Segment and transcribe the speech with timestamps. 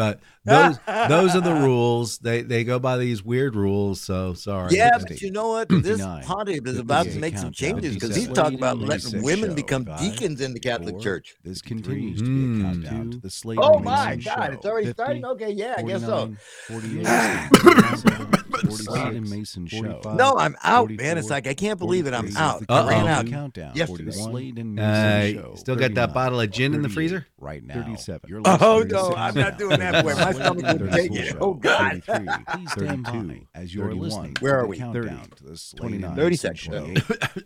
[0.00, 0.78] But those
[1.08, 2.16] those are the rules.
[2.18, 4.00] They they go by these weird rules.
[4.00, 4.74] So sorry.
[4.74, 5.68] Yeah, but you know what?
[5.90, 9.54] This 59, pontiff is about to make some changes because he's talking about letting women
[9.54, 11.34] become Five, deacons in the Catholic four, Church.
[11.44, 12.54] This continues to Hmm.
[12.54, 13.58] be a countdown to the slave.
[13.60, 14.52] Oh my God, show.
[14.52, 15.24] it's already 50, starting.
[15.26, 16.34] Okay, yeah, I guess so.
[18.60, 20.00] 49, 48, 47, and Mayson show.
[20.14, 21.18] No, I'm out, man.
[21.18, 22.14] It's like I can't believe it.
[22.14, 22.62] I'm out.
[22.68, 23.08] I ran Uh-oh.
[23.08, 23.26] out.
[23.26, 23.72] Countdown.
[23.74, 24.10] yesterday.
[24.12, 25.54] 41, Slade and Uh, Mayson show.
[25.56, 27.26] still got that bottle of gin in the freezer?
[27.38, 27.74] right now.
[27.74, 28.20] 37.
[28.28, 30.12] You're Oh, listening to no, I'm not doing that way.
[30.14, 31.26] My stomach wouldn't 34 take it.
[31.30, 31.38] show.
[31.40, 32.02] Oh, God.
[32.04, 32.44] 33.
[32.52, 34.36] Please stand 32, by as you're 31, listening.
[34.40, 34.76] Where are we?
[34.76, 37.02] Countdown 30, to the Slade 29, 30 Mayson seconds.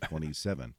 [0.09, 0.75] 27.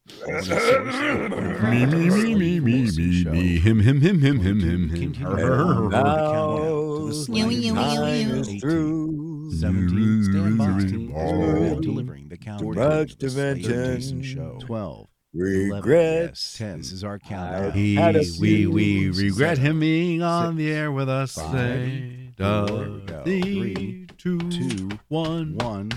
[1.65, 5.13] Me, me, me, me, me, me, me, him, him, him, him, him, him, him.
[5.15, 9.24] And now Meow, time is through.
[9.59, 10.79] 17, stand by.
[10.79, 14.21] 16, as we're delivering the countdown Much to the Slade dimension.
[14.23, 14.57] show.
[14.61, 16.57] 12, Regrets.
[16.57, 16.77] 10.
[16.79, 17.71] This is our I- countdown.
[17.73, 17.97] He,
[18.39, 22.31] we, we regret him being on the air with us five, today.
[22.37, 25.55] four, Three, three, two, two, one.
[25.57, 25.89] One.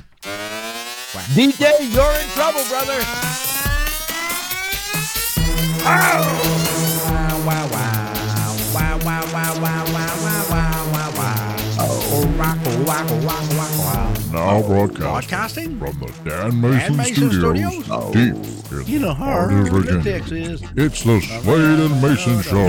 [1.34, 1.60] DJ,
[1.92, 3.04] you're in trouble, brother.
[12.88, 18.12] Now broadcasting from the Dan Mayson, Mayson Studios, Studios?
[18.12, 18.34] deep
[18.72, 20.02] in You know, the heart of hard Virginia.
[20.02, 20.62] Texas.
[20.74, 22.68] It's the Slade and Mayson Show.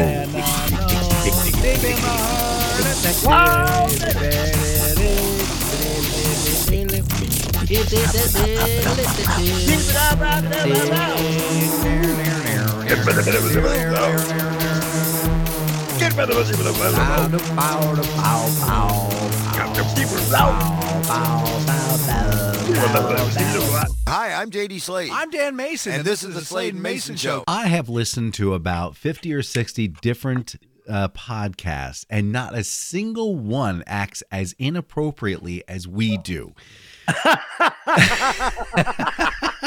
[24.09, 25.09] Hi, I'm JD Slade.
[25.13, 27.45] I'm Dan Mayson, And this is the Slade and Mayson Show.
[27.47, 30.57] I have listened to about 50 or 60 different
[30.89, 36.53] uh, podcasts, and not a single one acts as inappropriately as we do.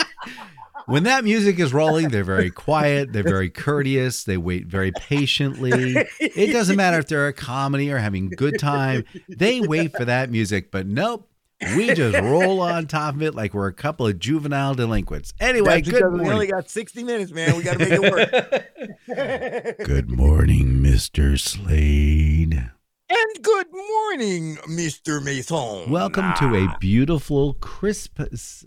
[0.86, 5.96] when that music is rolling, they're very quiet, they're very courteous, they wait very patiently.
[6.20, 10.30] It doesn't matter if they're a comedy or having good time, they wait for that
[10.30, 11.28] music, but nope.
[11.76, 15.32] We just roll on top of it like we're a couple of juvenile delinquents.
[15.38, 17.56] Anyway, That's good because we only got 60 minutes, man.
[17.56, 19.78] We got to make it work.
[19.86, 21.38] Good morning, Mr.
[21.38, 22.72] Slade.
[23.14, 25.22] And good morning, Mr.
[25.22, 25.90] Mayson.
[25.90, 28.18] Welcome to a beautiful, crisp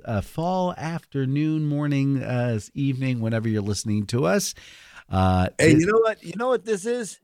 [0.06, 4.54] uh, fall afternoon, morning, uh, evening, whenever you're listening to us.
[5.10, 6.24] Uh, Hey, you know what?
[6.24, 7.20] You know what this is?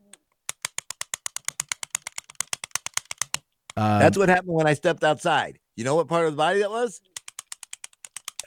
[3.77, 5.59] uh, That's what happened when I stepped outside.
[5.75, 7.01] You know what part of the body that was?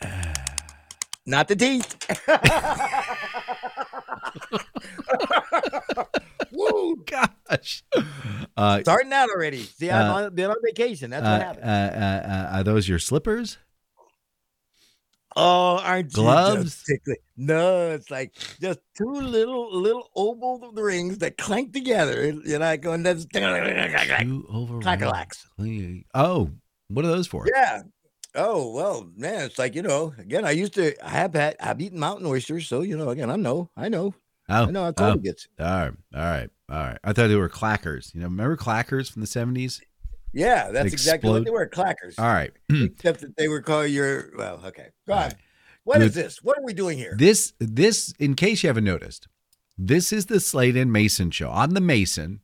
[1.27, 1.95] Not the teeth.
[6.53, 6.97] Woo!
[7.56, 7.82] Gosh.
[8.56, 9.62] Uh, Starting out already.
[9.65, 11.10] See, I've Uh, on- been on vacation.
[11.10, 11.65] That's what uh, happened.
[11.65, 13.59] uh, uh, are those your slippers?
[15.37, 16.84] Oh, aren't you gloves?
[17.37, 22.32] No, it's like just two little little oval rings that clank together.
[22.44, 25.48] You're not going that's Two over Clack-a-lacks.
[26.14, 26.50] Oh,
[26.88, 27.48] what are those for?
[27.53, 27.82] Yeah.
[28.37, 30.12] Oh well, man, it's like you know.
[30.19, 30.94] Again, I used to.
[31.04, 31.56] I have had.
[31.60, 33.10] I've eaten mountain oysters, so you know.
[33.10, 33.70] Again, I know.
[33.76, 34.14] I know.
[34.48, 34.84] Oh, I know.
[34.84, 35.48] I oh, totally gets.
[35.59, 36.98] all right, all right, all right.
[37.04, 38.14] I thought they were clackers.
[38.14, 39.80] You know, remember clackers from the seventies?
[40.32, 41.69] Yeah, that's exactly what they were.
[41.69, 42.19] Clackers.
[42.19, 42.50] All right.
[42.70, 44.30] Except that they were called your.
[44.36, 44.88] Well, okay.
[45.06, 45.25] Go All on.
[45.26, 45.34] right.
[45.84, 46.25] What is Good.
[46.25, 46.42] this?
[46.42, 47.14] What are we doing here?
[47.16, 49.28] This this in case you haven't noticed,
[49.78, 51.50] this is the Slade and Mayson show.
[51.50, 52.41] I'm the Mayson.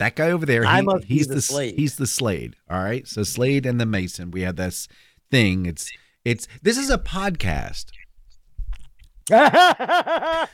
[0.00, 1.74] That guy over there, I he- must be he's the the Slade.
[1.76, 2.56] he's the Slade.
[2.68, 3.06] All right.
[3.06, 4.30] So Slade and the Mayson.
[4.32, 4.88] We have this
[5.30, 5.64] thing.
[5.66, 5.90] It's
[6.24, 7.86] it's this is a podcast.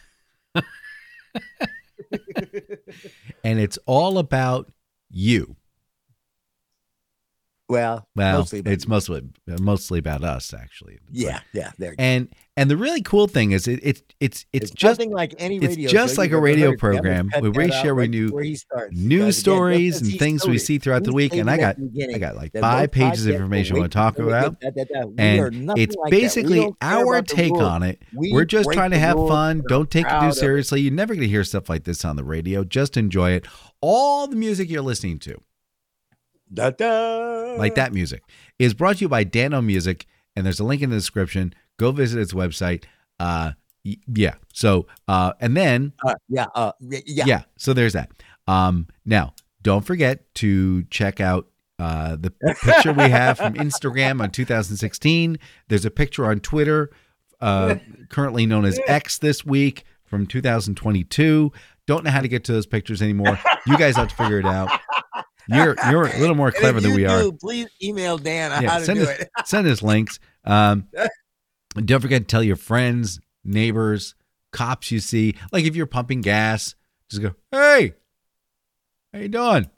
[3.44, 4.70] And it's all about
[5.10, 5.56] you.
[7.70, 9.22] Well, Well, mostly about it's mostly
[9.60, 10.98] mostly about us actually.
[11.10, 11.70] yeah, yeah.
[11.78, 11.94] There.
[11.98, 15.56] And and the really cool thing is it, it's it's it's It's just like any
[15.58, 16.72] it's just show like a radio heard.
[16.72, 18.94] That would program where we share right new before he starts.
[18.96, 21.34] news again, stories and things we see throughout the week.
[21.34, 23.96] And I got at the beginning I got like five pages of information want to
[23.96, 24.60] talk about.
[24.60, 28.02] that- that- that- And it's like basically our take on it.
[28.14, 29.62] We We're just trying to have fun.
[29.68, 30.80] Don't take it too seriously.
[30.82, 32.64] You're never going to hear stuff like this on the radio.
[32.64, 33.46] Just enjoy it.
[33.80, 35.40] All the music you're listening to,
[36.52, 37.54] Da, da.
[37.58, 38.22] like that music,
[38.58, 40.06] is brought to you by Dano Music.
[40.36, 41.54] And there's a link in the description.
[41.78, 42.84] Go visit its website.
[43.18, 43.52] Uh,
[43.82, 44.34] yeah.
[44.52, 47.24] So, uh, and then Uh, yeah, uh, yeah.
[47.26, 47.42] yeah.
[47.56, 48.10] So there's that.
[48.46, 51.48] Um, now, don't forget to check out
[51.78, 55.38] uh, the picture we have from Instagram on 2016.
[55.68, 56.90] There's a picture on Twitter,
[57.40, 57.76] uh,
[58.08, 61.52] currently known as X this week from 2022.
[61.86, 63.38] Don't know how to get to those pictures anymore.
[63.66, 64.70] You guys have to figure it out.
[65.48, 67.30] You're you're a little more clever than we are.
[67.32, 69.30] Please email Dan on Yeah, how to send do us- it.
[69.46, 70.18] Send us links.
[70.44, 70.88] Um,
[71.84, 74.14] don't forget to tell your friends, neighbors,
[74.52, 75.34] cops you see.
[75.52, 76.74] Like if you're pumping gas,
[77.08, 77.94] just go, "Hey,
[79.12, 79.68] how you doing?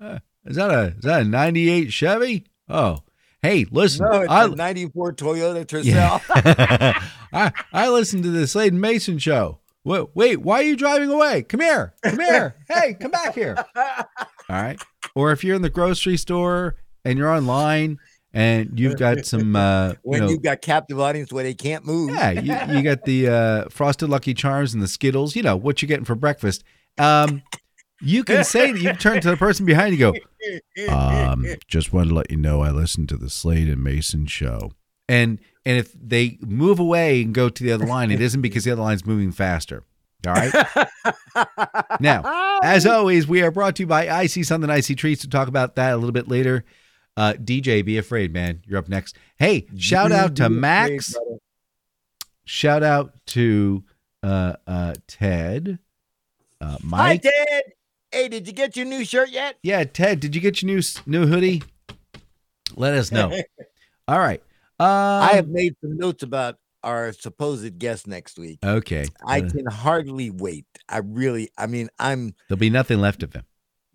[0.00, 2.46] Uh, is that a is that a '98 Chevy?
[2.68, 2.98] Oh,
[3.42, 5.84] hey, listen, No, it's I, a 94 Toyota Tercel.
[5.84, 7.02] yeah.
[7.32, 9.60] I I listened to the Slade Mayson show.
[9.84, 11.42] Wait, wait, why are you driving away?
[11.42, 12.56] Come here, come here.
[12.68, 13.54] hey, come back here.
[13.76, 14.06] All
[14.48, 14.80] right.
[15.14, 17.98] Or if you're in the grocery store and you're online
[18.32, 21.84] and you've got some, uh, you when know, you've got captive audience where they can't
[21.84, 22.10] move.
[22.10, 25.36] yeah, you, you got the uh, frosted Lucky Charms and the Skittles.
[25.36, 26.64] You know what you're getting for breakfast.
[26.98, 27.42] Um,
[28.00, 32.10] you can say that you turn to the person behind you, go, um, just wanted
[32.10, 34.72] to let you know I listened to the Slade and Mayson show.
[35.08, 38.64] And and if they move away and go to the other line, it isn't because
[38.64, 39.84] the other line's moving faster.
[40.26, 40.52] All right.
[42.00, 45.28] Now, as always, we are brought to you by I See Something Icy Treats to
[45.28, 46.64] talk about that a little bit later.
[47.16, 48.62] Uh, DJ, be afraid, man.
[48.66, 49.16] You're up next.
[49.36, 51.14] Hey, shout out to Max.
[52.44, 53.84] Shout out to
[54.22, 55.78] uh, uh, Ted.
[56.60, 57.22] Uh, Hi, Mike.
[57.22, 57.62] Ted.
[58.10, 59.56] Hey, did you get your new shirt yet?
[59.62, 61.62] Yeah, Ted, did you get your new new hoodie?
[62.76, 63.30] Let us know.
[64.08, 64.42] All right.
[64.78, 68.58] Um, I have made some notes about our supposed guest next week.
[68.62, 69.06] okay.
[69.26, 70.66] I Uh, can hardly wait.
[70.88, 73.44] I really, I mean, I'm there'll be nothing left of him.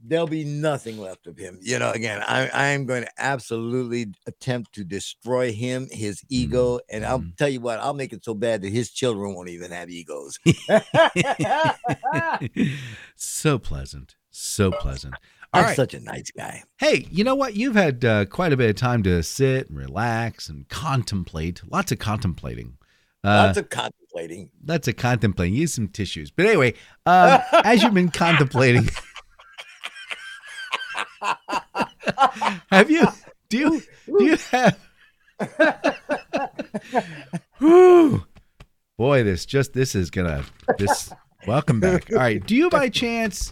[0.02, 1.60] there'll be nothing left of him.
[1.62, 6.80] You know, again, I, I am going to absolutely attempt to destroy him, his ego,
[6.90, 7.36] and I'll Mhm.
[7.38, 10.40] tell you what, I'll make it so bad that his children won't even have egos.
[13.16, 14.16] so pleasant.
[14.32, 15.16] So pleasant.
[15.54, 15.76] All I'm right.
[15.76, 16.64] such a nice guy.
[16.78, 17.56] Hey, you know what?
[17.56, 21.62] You've had uh, quite a bit of time to sit and relax and contemplate.
[21.70, 22.78] Lots of contemplating.
[23.24, 24.50] Uh, Lots of contemplating.
[24.66, 25.54] lots of contemplating.
[25.56, 26.32] Use some tissues.
[26.32, 26.74] But anyway,
[27.06, 28.90] um, as you've been contemplating,
[32.72, 33.06] have you?
[33.50, 33.82] Do you?
[34.18, 34.80] Do you have?
[37.58, 38.26] Whew.
[38.98, 40.46] Boy, this just this is gonna
[40.78, 41.12] this.
[41.48, 42.10] Welcome back.
[42.12, 42.46] All right.
[42.46, 43.52] Do you by chance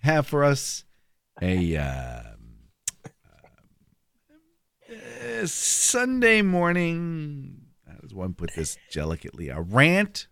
[0.00, 0.84] have for us
[1.40, 2.24] a um,
[4.90, 7.61] uh, Sunday morning?
[8.12, 9.48] Does one put this delicately?
[9.48, 10.28] A rant,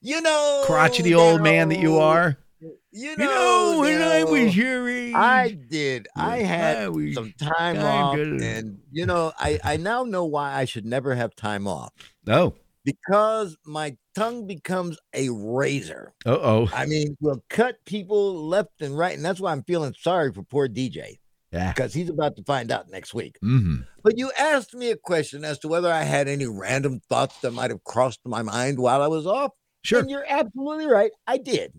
[0.00, 2.38] You know, crotchety old man that you are.
[2.58, 6.08] You You know, know, when I was your age, I did.
[6.16, 10.54] I had I was some time off, and you know, I I now know why
[10.54, 11.92] I should never have time off
[12.24, 16.14] No, because my tongue becomes a razor.
[16.24, 19.94] uh oh, I mean, will cut people left and right, and that's why I'm feeling
[20.00, 21.18] sorry for poor DJ
[21.52, 21.72] yeah.
[21.72, 23.38] because he's about to find out next week.
[23.44, 23.82] Mm-hmm.
[24.02, 27.52] But you asked me a question as to whether I had any random thoughts that
[27.52, 29.52] might have crossed my mind while I was off.
[29.82, 30.00] Sure.
[30.00, 31.12] And you're absolutely right.
[31.26, 31.72] I did.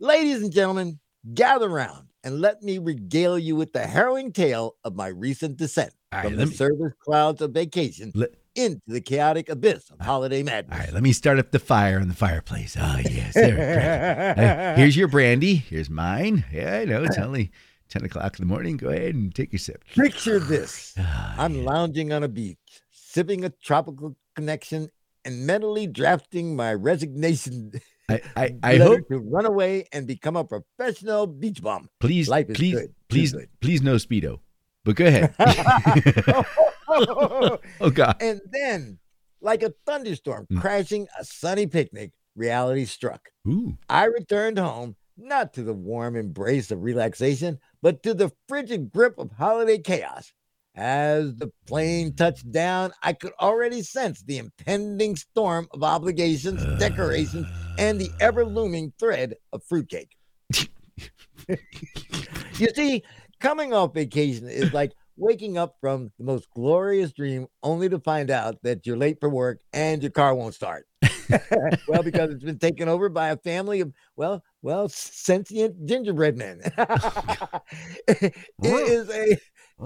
[0.00, 1.00] Ladies and gentlemen,
[1.34, 5.92] gather round and let me regale you with the harrowing tale of my recent descent
[6.12, 10.42] right, from the me- service clouds of vacation Let- into the chaotic abyss of holiday
[10.42, 10.78] madness.
[10.78, 12.76] All right, let me start up the fire in the fireplace.
[12.78, 14.34] Oh yes, there.
[14.36, 15.54] Uh, here's your brandy.
[15.54, 16.44] Here's mine.
[16.52, 17.52] Yeah, I know it's only
[17.88, 18.76] ten o'clock in the morning.
[18.76, 19.84] Go ahead and take your sip.
[19.94, 20.94] Picture this.
[20.98, 21.62] Ah, I'm yeah.
[21.70, 22.58] lounging on a beach,
[22.90, 24.90] sipping a tropical connection
[25.24, 27.72] and mentally drafting my resignation
[28.08, 29.08] I, I, I hope.
[29.08, 31.88] to run away and become a professional beach bum.
[32.00, 32.94] Please, Life please, good.
[33.08, 33.48] Please, good.
[33.60, 34.38] please, no speedo.
[34.84, 35.34] But go ahead.
[36.88, 38.16] oh God.
[38.20, 38.98] and then,
[39.40, 40.60] like a thunderstorm Mm.
[40.60, 43.28] crashing a sunny picnic, reality struck.
[43.46, 43.76] Ooh.
[43.88, 49.18] I returned home, not to the warm embrace of relaxation, but to the frigid grip
[49.18, 50.32] of holiday chaos.
[50.74, 57.48] As the plane touched down, I could already sense the impending storm of obligations, decorations,
[57.78, 60.16] and the ever looming thread of fruitcake.
[61.48, 63.02] you see,
[63.40, 68.30] coming off vacation is like waking up from the most glorious dream only to find
[68.30, 70.86] out that you're late for work and your car won't start.
[71.88, 76.60] well, because it's been taken over by a family of, well, well, sentient gingerbread men.
[78.08, 79.32] it is a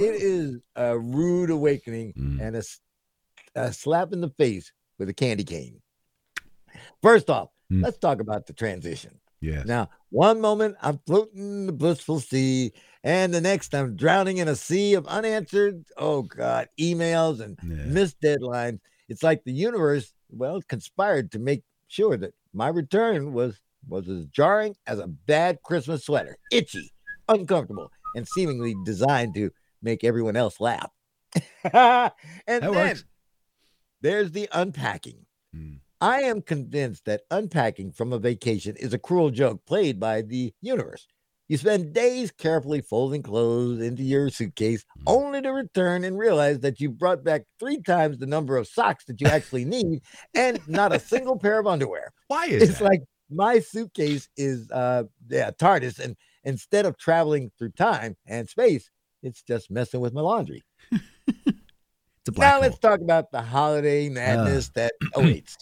[0.00, 2.40] it is a rude awakening Mm.
[2.40, 2.62] and
[3.54, 5.80] a slap in the face with a candy cane.
[7.02, 7.82] First off, Mm.
[7.82, 9.18] let's talk about the transition.
[9.40, 9.66] Yes.
[9.66, 14.46] Now, one moment I'm floating in the blissful sea, and the next I'm drowning in
[14.48, 17.84] a sea of unanswered, oh God, emails and Yeah.
[17.86, 18.78] missed deadlines.
[19.08, 24.26] It's like the universe, well, conspired to make sure that my return was was as
[24.26, 26.90] jarring as a bad Christmas sweater, itchy,
[27.28, 29.50] uncomfortable, and seemingly designed to
[29.82, 30.90] make everyone else laugh.
[31.64, 32.12] and That
[32.46, 33.04] then works.
[34.00, 35.26] there's the unpacking.
[35.54, 35.80] Mm.
[36.00, 40.52] I am convinced that unpacking from a vacation is a cruel joke played by the
[40.60, 41.06] universe.
[41.48, 45.02] You spend days carefully folding clothes into your suitcase, Mm.
[45.06, 49.04] only to return and realize that you brought back three times the number of socks
[49.06, 50.02] that you actually need
[50.34, 52.12] and not a single pair of underwear.
[52.28, 52.70] Why is it?
[52.70, 52.84] It's that?
[52.84, 58.90] like my suitcase is uh yeah, TARDIS, and instead of traveling through time and space,
[59.22, 60.62] it's just messing with my laundry.
[60.90, 62.60] it's a black Now hole.
[62.62, 65.56] let's talk about the holiday madness that awaits.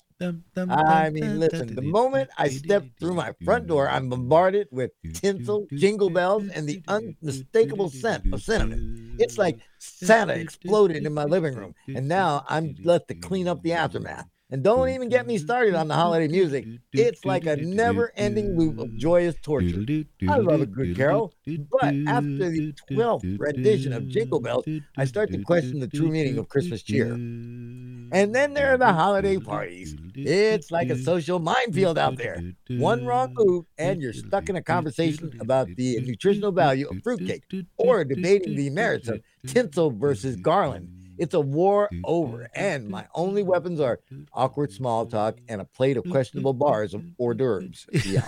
[0.68, 5.66] I mean, listen, the moment I step through my front door, I'm bombarded with tinsel,
[5.74, 9.16] jingle bells, and the unmistakable scent of cinnamon.
[9.18, 13.62] It's like Santa exploded in my living room, and now I'm left to clean up
[13.62, 14.26] the aftermath.
[14.52, 16.66] And don't even get me started on the holiday music.
[16.92, 19.84] It's like a dum, never-ending loop of joyous torture.
[20.28, 24.64] I love a good carol, but after the 12th rendition of Jingle Bells,
[24.96, 27.12] I start to question the true meaning of Christmas cheer.
[27.12, 29.94] And then there are the holiday parties.
[30.16, 32.42] It's like a social minefield out there.
[32.70, 37.44] One wrong move, and you're stuck in a conversation about the nutritional value of fruitcake
[37.76, 40.88] or debating the merits of tinsel versus garland.
[41.20, 44.00] It's a war over, and my only weapons are
[44.32, 47.86] awkward small talk and a plate of questionable bars of hors d'oeuvres.
[48.06, 48.26] Yeah.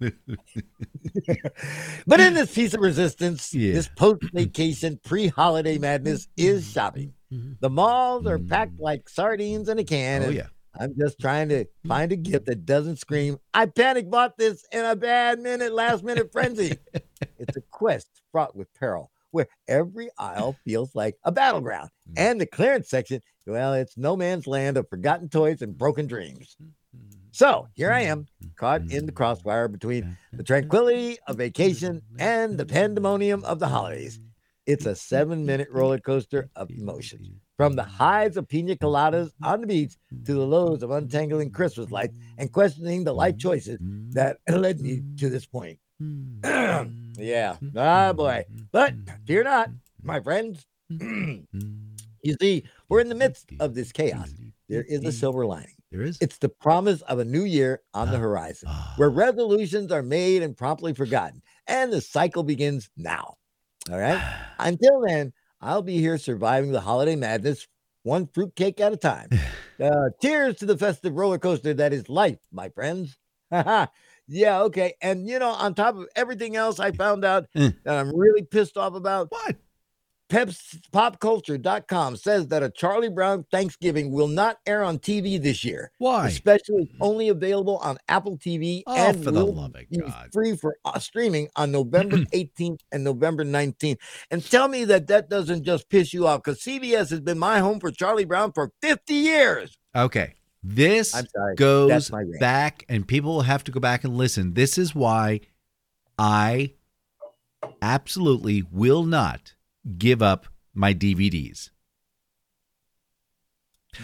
[2.06, 3.74] but in this piece of resistance, Yeah.
[3.74, 7.12] this post vacation pre holiday madness is shopping.
[7.60, 10.22] The malls are packed like sardines in a can.
[10.24, 10.46] Oh yeah.
[10.78, 14.84] I'm just trying to find a gift that doesn't scream, I panic bought this in
[14.84, 16.78] a bad minute, last minute frenzy.
[17.38, 21.90] it's a quest fraught with peril where every aisle feels like a battleground.
[22.10, 22.14] Mm.
[22.16, 26.56] And the clearance section, well, it's no man's land of forgotten toys and broken dreams.
[26.60, 27.18] Mm-hmm.
[27.32, 28.48] So here I am, mm-hmm.
[28.56, 29.16] caught in the mm-hmm.
[29.16, 34.18] crossfire between the tranquility of vacation and the pandemonium of the holidays.
[34.66, 37.28] It's a seven minute roller coaster of emotions.
[37.56, 39.94] From the highs of pina coladas on the beach
[40.24, 43.78] to the lows of untangling Christmas lights and questioning the life choices
[44.10, 45.78] that led me to this point.
[47.18, 47.56] yeah.
[47.76, 48.44] Ah, boy.
[48.72, 48.94] But
[49.26, 49.70] fear not,
[50.02, 50.66] my friends.
[50.88, 51.44] you
[52.40, 54.32] see, we're in the midst of this chaos.
[54.68, 55.74] There is a silver lining.
[55.90, 56.18] There is.
[56.20, 58.94] It's the promise of a new year on the horizon Ah.
[58.96, 63.34] where resolutions are made and promptly forgotten, and the cycle begins now.
[63.90, 64.20] All right.
[64.58, 67.66] Until then, I'll be here surviving the holiday madness,
[68.04, 69.28] one fruitcake at a time.
[69.80, 73.16] Uh, cheers to the festive roller coaster that is life, my friends.
[74.30, 74.94] yeah, okay.
[75.02, 77.70] And you know, on top of everything else, I found out Eh.
[77.84, 79.30] that I'm really pissed off about.
[79.30, 79.56] What?
[80.30, 85.90] Peps popculture.com says that a Charlie Brown Thanksgiving will not air on TV this year.
[85.98, 86.28] Why?
[86.28, 90.28] Especially only available on Apple TV Oh, and for the love of God.
[90.32, 93.96] free for uh, streaming on November 18th and November 19th.
[94.30, 97.58] And tell me that that doesn't just piss you off because CBS has been my
[97.58, 99.76] home for Charlie Brown for 50 years.
[99.96, 100.34] Okay.
[100.62, 101.14] This
[101.56, 102.40] goes That's my rant.
[102.40, 104.54] back, and people will have to go back and listen.
[104.54, 105.40] This is why
[106.18, 106.74] I
[107.80, 109.54] absolutely will not
[109.96, 111.70] give up my DVDs.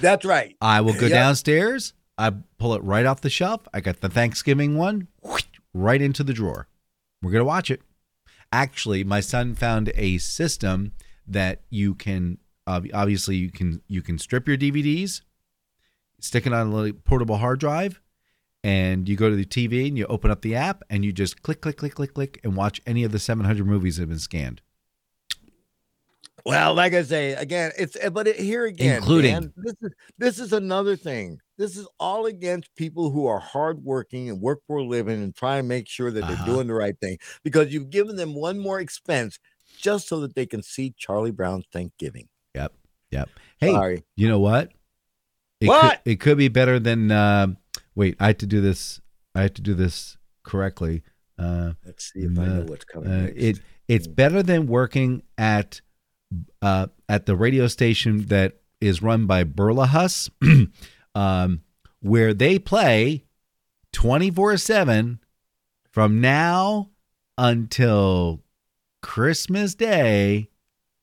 [0.00, 0.56] That's right.
[0.60, 1.10] I will go Yep.
[1.10, 1.92] downstairs.
[2.18, 3.68] I pull it right off the shelf.
[3.72, 5.08] I got the Thanksgiving one
[5.74, 6.68] right into the drawer.
[7.22, 7.82] We're going to watch it.
[8.50, 10.92] Actually, my son found a system
[11.26, 15.20] that you can ob- obviously you can you can strip your DVDs,
[16.20, 18.00] stick it on a little portable hard drive,
[18.64, 21.42] and you go to the TV and you open up the app and you just
[21.42, 24.18] click click click click click and watch any of the 700 movies that have been
[24.18, 24.60] scanned.
[26.44, 29.90] Well, like I say again, it's eh, but it, here again, Including- Dan, this is
[30.18, 31.40] this is another thing.
[31.58, 35.56] This is all against people who are hardworking and work for a living and try
[35.56, 36.44] and make sure that they're Uh-huh.
[36.44, 39.38] doing the right thing because you've given them one more expense
[39.80, 42.28] just so that they can see Charlie Brown's Thanksgiving.
[42.54, 42.72] Yep.
[43.10, 43.28] Yep.
[43.58, 44.04] Hey, Sorry.
[44.14, 44.70] You know what?
[45.60, 46.02] It What?
[46.04, 47.10] Could, it could be better than.
[47.10, 47.48] Uh,
[47.94, 49.00] wait, I had to do this.
[49.34, 51.02] I had to do this correctly.
[51.38, 53.10] Uh, Let's see if I know what's coming.
[53.10, 53.36] uh, next.
[53.36, 55.80] it it's better than working at
[56.62, 60.30] uh, at the radio station that is run by Burlahus,
[61.14, 61.62] um,
[62.00, 63.24] where they play
[63.92, 65.20] twenty four seven
[65.90, 66.90] from now
[67.38, 68.42] until
[69.02, 70.50] Christmas Day.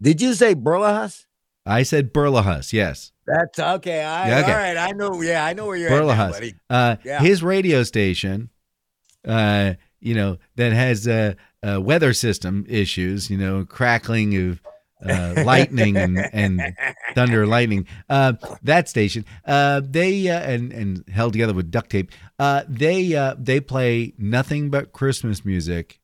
[0.02, 1.26] Did you say Burlahus?
[1.66, 2.74] I said Burlahus.
[2.74, 3.13] Yes.
[3.26, 4.04] That's okay.
[4.04, 4.52] I, okay.
[4.52, 4.78] All right.
[4.78, 5.22] I know.
[5.22, 6.56] Yeah, I know where you're at, now, buddy.
[6.70, 7.20] Uh, Yeah.
[7.22, 8.50] His radio station,
[9.28, 11.34] uh, you know, that has uh,
[11.66, 14.62] uh, weather system issues, you know, crackling of
[15.06, 16.76] uh, lightning and, and
[17.16, 17.88] thunder, lightning.
[18.10, 22.12] Uh, that station, uh, they uh, and and held together with duct tape.
[22.40, 26.00] Uh, they uh, they play nothing but Christmas music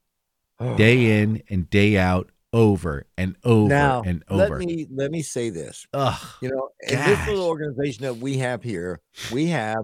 [0.78, 4.60] day in and day out, over and over now, and let over.
[4.60, 5.86] me let me say this.
[5.94, 6.20] Ugh.
[6.42, 9.00] You know, in this little organization that we have here,
[9.32, 9.78] we have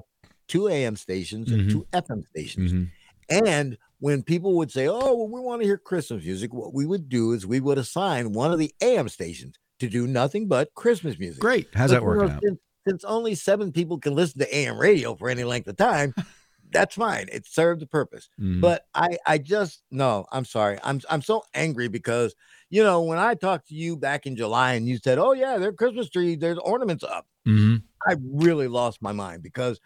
[0.48, 2.74] two AM stations and two FM stations.
[2.74, 2.90] Mhm.
[3.30, 6.86] And when people would say, "Oh, well, we want to hear Christmas music," what we
[6.86, 10.74] would do is we would assign one of the AM stations to do nothing but
[10.76, 11.42] Christmas music.
[11.42, 11.68] Great.
[11.74, 12.42] How's But, that working know, out?
[12.44, 16.14] Since, since only seven people can listen to AM radio for any length of time,
[16.76, 17.28] that's fine.
[17.32, 18.30] It served the purpose.
[18.40, 18.62] Mhm.
[18.62, 20.26] But I, I just no.
[20.32, 20.78] I'm sorry.
[20.84, 22.36] I'm, I'm so angry because
[22.70, 25.58] you know when I talked to you back in July and you said, "Oh yeah,
[25.58, 27.82] their Christmas tree, there's ornaments up." Mhm.
[28.06, 29.80] I really lost my mind because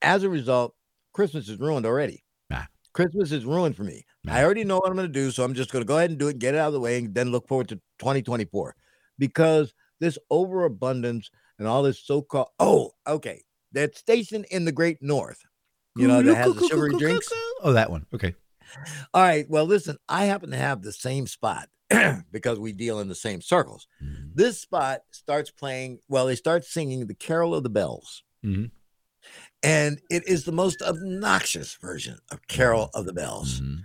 [0.00, 0.74] as a result,
[1.12, 2.24] Christmas is ruined already.
[2.50, 2.66] Ah.
[2.92, 4.04] Christmas is ruined for me.
[4.26, 4.36] Ah.
[4.36, 6.10] I already know what I'm going to do, so I'm just going to go ahead
[6.10, 8.74] and do it, get it out of the way, and then look forward to 2024
[9.18, 15.38] because this overabundance and all this so-called oh, okay, that station in the Great North,
[15.96, 17.28] you know, that has the sugary drinks.
[17.62, 18.06] Oh, that one.
[18.14, 18.34] Okay.
[19.12, 21.68] All right, well, listen, I happen to have the same spot
[22.32, 23.86] because we deal in the same circles.
[24.02, 24.30] Mhm.
[24.34, 25.98] This spot starts playing.
[26.08, 28.22] Well, they start singing the Carol of the Bells.
[28.44, 28.70] Mhm.
[29.62, 33.60] And it is the most obnoxious version of Carol of the Bells.
[33.60, 33.82] Mhm.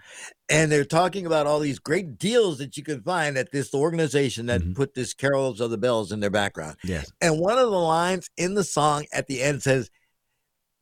[0.50, 4.48] And they're talking about all these great deals that you can find at this organization
[4.48, 4.76] that Mhm.
[4.76, 6.78] put this Carols of the Bells in their background.
[6.84, 7.12] Yes.
[7.22, 9.92] And one of the lines in the song at the end says,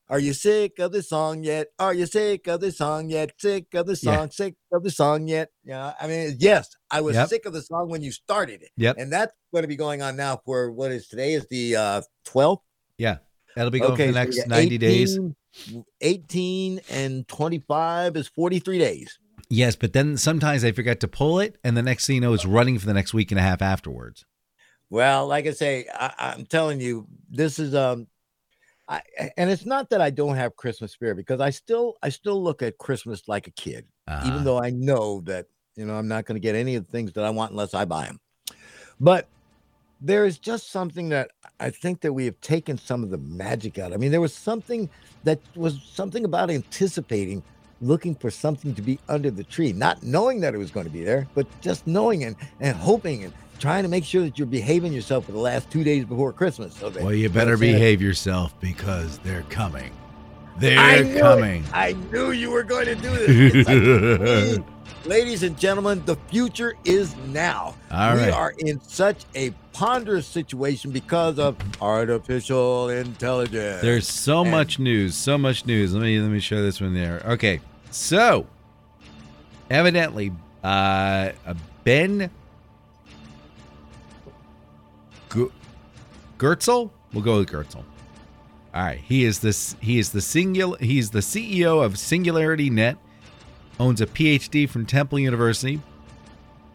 [0.08, 1.70] Are you sick of the song yet?
[1.80, 3.32] Are you sick of the song yet?
[3.40, 4.18] Sick of the Yeah.
[4.18, 5.50] song, sick of the song yet?
[5.64, 7.30] Yeah, I mean, yes, I was Yep.
[7.30, 8.70] sick of the song when you started it.
[8.78, 8.98] Yep.
[9.00, 12.02] And that's going to be going on now for what is today is the uh
[12.26, 12.62] 12th.
[13.00, 13.18] Yeah.
[13.56, 15.18] That'll be going for the next got 90 days.
[15.18, 15.36] 18
[16.02, 19.18] 18 and 25 is 43 days.
[19.50, 22.34] Yes, but then sometimes I forget to pull it, and the next thing you know,
[22.34, 24.26] it's running for the next week and a half afterwards.
[24.90, 28.08] Well, like I say, I, I'm telling you, this is um,
[28.88, 29.01] I
[29.38, 32.62] and it's not that I don't have Christmas spirit because I still I still look
[32.62, 36.25] at Christmas like a kid, Uh, even though I know that you know I'm not
[36.25, 38.20] going to get any of the things that I want unless I buy them.
[39.00, 39.27] But
[40.01, 43.80] there is just something that I think that we have taken some of the magic
[43.80, 43.94] out.
[43.94, 44.89] I mean, there was something
[45.24, 47.42] that was something about anticipating
[47.82, 50.92] looking for something to be under the tree, not knowing that it was going to
[50.92, 54.46] be there, but just knowing and, and hoping and trying to make sure that you're
[54.48, 56.75] behaving yourself for the last two days before Christmas.
[56.75, 59.92] So that, well, you better behave yourself because they're coming.
[60.58, 61.20] They're it.
[61.20, 61.64] coming.
[61.74, 63.68] I knew you were going to do this.
[64.58, 64.66] Like,
[65.06, 67.75] Ladies and gentlemen, the future is now.
[67.92, 68.32] All we right.
[68.34, 73.82] are in such a ponderous situation because of artificial intelligence.
[73.82, 75.94] There's so And- much news, so much news.
[75.94, 77.22] Let me let me show this one there.
[77.25, 77.60] Okay,
[77.92, 78.48] so
[79.70, 80.32] evidently,
[80.64, 81.32] uh,
[81.84, 82.29] Ben
[86.38, 86.92] Goertzel.
[87.14, 87.84] We'll go with Goertzel.
[88.74, 89.76] All right, he is this.
[89.80, 90.78] He is the singular.
[90.80, 92.98] He's the CEO of SingularityNET.
[93.80, 95.82] Owns a PhD from Temple University,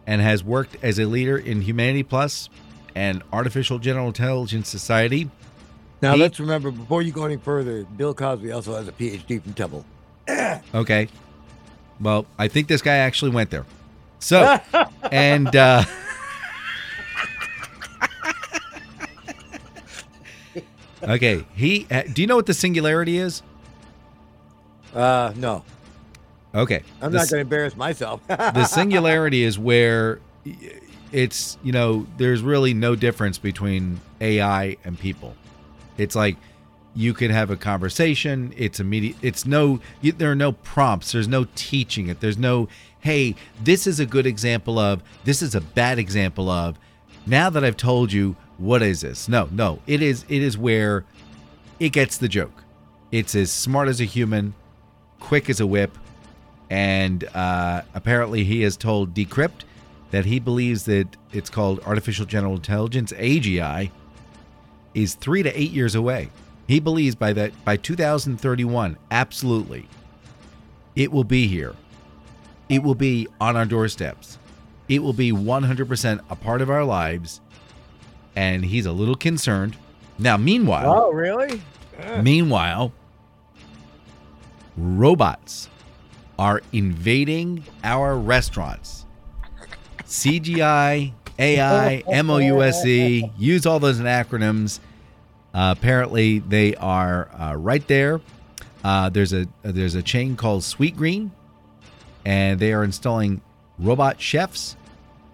[0.07, 2.49] and has worked as a leader in Humanity Plus
[2.95, 5.31] and Artificial General Intelligence Society.
[6.03, 9.43] now, he- let's remember before you go any further, Bill Cosby also has a PhD
[9.43, 9.85] from Temple.
[10.75, 11.09] Okay.
[12.01, 13.67] Well, I think this guy actually went there.
[14.21, 14.59] So,
[15.13, 15.85] and uh
[21.03, 23.43] Okay, he uh, do you know what the singularity is?
[24.95, 25.63] Uh, no,
[26.55, 26.83] Okay.
[27.01, 28.21] I'm the, not going to embarrass myself.
[28.29, 30.21] the singularity is where
[31.13, 35.35] it's, you know, there's really no difference between AI and people.
[35.97, 36.37] It's like
[36.95, 41.29] you can have a conversation, it's immediate it's no you, there are no prompts, there's
[41.29, 42.21] no teaching it.
[42.21, 42.69] There's no
[43.01, 46.79] hey, this is a good example of, this is a bad example of.
[47.27, 49.29] Now that I've told you, what is this?
[49.29, 49.81] No, no.
[49.87, 51.05] It is it is where
[51.79, 52.63] it gets the joke.
[53.11, 54.55] It's as smart as a human,
[55.19, 55.97] quick as a whip,
[56.69, 59.65] and uh, apparently he has told Decrypt
[60.11, 63.91] that he believes that it's called artificial general intelligence AGI
[64.95, 66.31] is three to eight years away.
[66.67, 69.89] He believes by that by 2031, absolutely,
[70.95, 71.75] it will be here.
[72.69, 74.39] It will be on our doorsteps.
[74.89, 77.41] It will be 100% a part of our lives,
[78.41, 79.77] and he's a little concerned.
[80.19, 81.61] Now, meanwhile, oh, really?
[82.23, 82.91] Meanwhile,
[84.79, 85.69] robots
[86.39, 89.05] are invading our restaurants.
[90.05, 94.81] CGI, AI, MOUSE, use all those acronyms.
[95.53, 98.23] Uh, apparently, they are uh, right there.
[98.83, 101.31] Uh, there's a there's a chain called Sweetgreen,
[102.25, 103.43] and they are installing
[103.79, 104.77] robot chefs,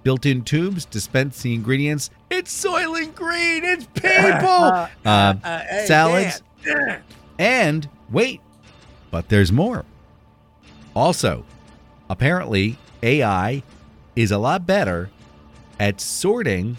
[0.02, 2.10] built-in tubes, dispense the ingredients.
[2.30, 2.52] It's
[2.96, 3.64] Soylent Green.
[3.64, 4.48] It's people.
[4.48, 6.42] Um, Uh, hey, salads.
[6.64, 7.02] Dan.
[7.38, 8.40] and wait,
[9.10, 9.84] but there's more.
[10.94, 11.44] Also,
[12.08, 13.62] apparently, AI
[14.16, 15.10] is a lot better
[15.78, 16.78] at sorting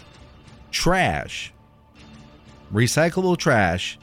[0.70, 1.52] trash,
[2.72, 3.98] recyclable trash,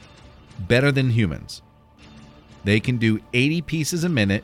[0.58, 1.62] better than humans.
[2.64, 4.42] They can do 80 pieces a minute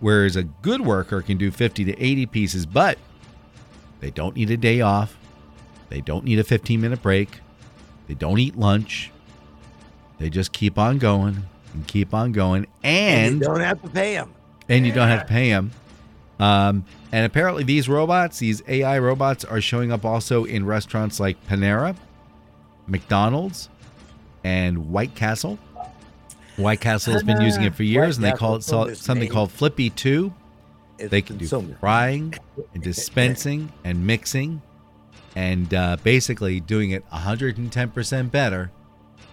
[0.00, 2.98] Whereas a good worker can do 50 to 80 pieces, but
[4.00, 5.16] they don't need a day off.
[5.88, 7.40] They don't need a 15 minute break.
[8.06, 9.10] They don't eat lunch.
[10.18, 12.66] They just keep on going and keep on going.
[12.82, 14.34] And And you don't have to pay them.
[14.68, 15.70] and you don't have to pay them.
[16.40, 21.36] Um, and apparently, these robots, these AI robots, are showing up also in restaurants like
[21.48, 21.96] Panera,
[22.86, 23.68] McDonald's,
[24.44, 25.58] and White Castle.
[26.56, 29.50] White Castle has been using it for years, and they call it so, something called
[29.50, 30.32] Flippy Two.
[30.98, 31.76] It's They can do consumer.
[31.78, 32.34] frying
[32.74, 34.60] and dispensing and mixing,
[35.38, 38.72] and uh, basically doing it 110% better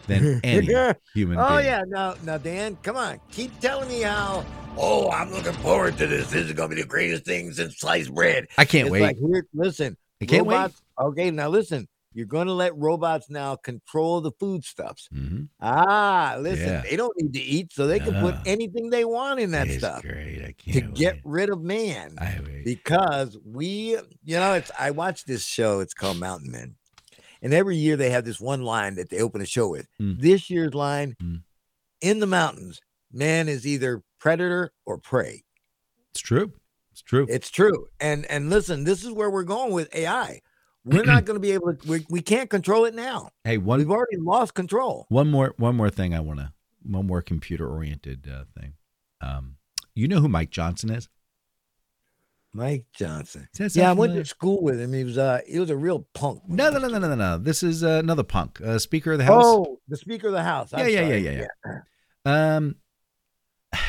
[0.05, 0.67] than any
[1.15, 1.65] human Oh being.
[1.65, 4.45] yeah, now now Dan, come on, keep telling me how.
[4.77, 6.29] Oh, I'm looking forward to this.
[6.29, 8.45] This is gonna be the greatest thing since sliced bread.
[8.55, 9.01] I can't it's wait.
[9.01, 10.71] Like, here, listen, I can't wait.
[10.99, 11.87] Okay, now listen.
[12.15, 15.09] You're going to let robots now control the foodstuffs.
[15.13, 15.49] Mhm.
[15.59, 16.81] Ah, listen, Yeah.
[16.81, 19.71] they don't need to eat, so they can put anything they want in that It
[19.71, 20.41] is stuff great.
[20.41, 21.21] I to can't get wait.
[21.25, 22.15] rid of man.
[22.63, 25.81] Because we, you know, it's I watched this show.
[25.81, 26.75] It's called Mountain Men,
[27.41, 29.87] and every year they have this one line that they open a show with.
[30.01, 30.19] Mm.
[30.21, 31.43] This year's line: Mm.
[31.99, 32.79] "In the mountains,
[33.11, 35.43] man is either predator or prey."
[36.11, 36.53] It's true.
[36.93, 37.27] It's true.
[37.29, 37.87] It's true.
[37.99, 40.39] And and listen, this is where we're going with AI.
[40.85, 41.89] We're not going to be able to.
[41.89, 43.31] We, we can't control it now.
[43.43, 45.05] hey, one We've already lost control.
[45.09, 48.73] one more one more thing I want to one more computer oriented uh, thing.
[49.21, 49.55] Um,
[49.95, 51.09] you know who Mike Johnson is?
[52.53, 53.49] Mike Johnson.
[53.73, 54.93] Yeah, I went to school with him.
[54.93, 56.43] He was uh he was a real punk.
[56.47, 57.37] No, no, no, no, no, no, no.
[57.37, 59.43] This is uh, another punk, uh, Speaker of the House.
[59.45, 60.71] Oh, the Speaker of the House.
[60.71, 62.55] Yeah, yeah, yeah, yeah, yeah.
[62.55, 62.75] Um,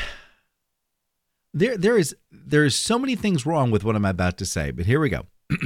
[1.53, 4.71] there, there is there is so many things wrong with what I'm about to say,
[4.71, 5.27] but here we go.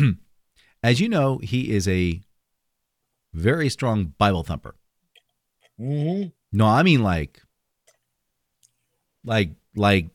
[0.84, 2.22] As you know, he is a
[3.34, 4.76] very strong Bible thumper.
[5.80, 6.32] Mhm.
[6.52, 7.42] No, I mean like,
[9.24, 10.10] like, like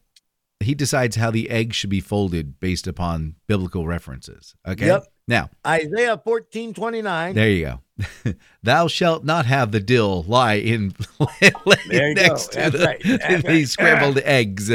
[0.60, 4.54] he decides how the egg should be folded based upon biblical references.
[4.66, 4.86] Okay.
[4.86, 5.06] Yep.
[5.28, 7.34] Now, Isaiah fourteen twenty nine.
[7.34, 7.80] there you
[8.24, 8.34] go.
[8.62, 11.26] Thou shalt not have the dill lie in go.
[11.40, 13.00] next to the, right.
[13.04, 13.64] That's the right.
[13.68, 14.70] scrambled eggs.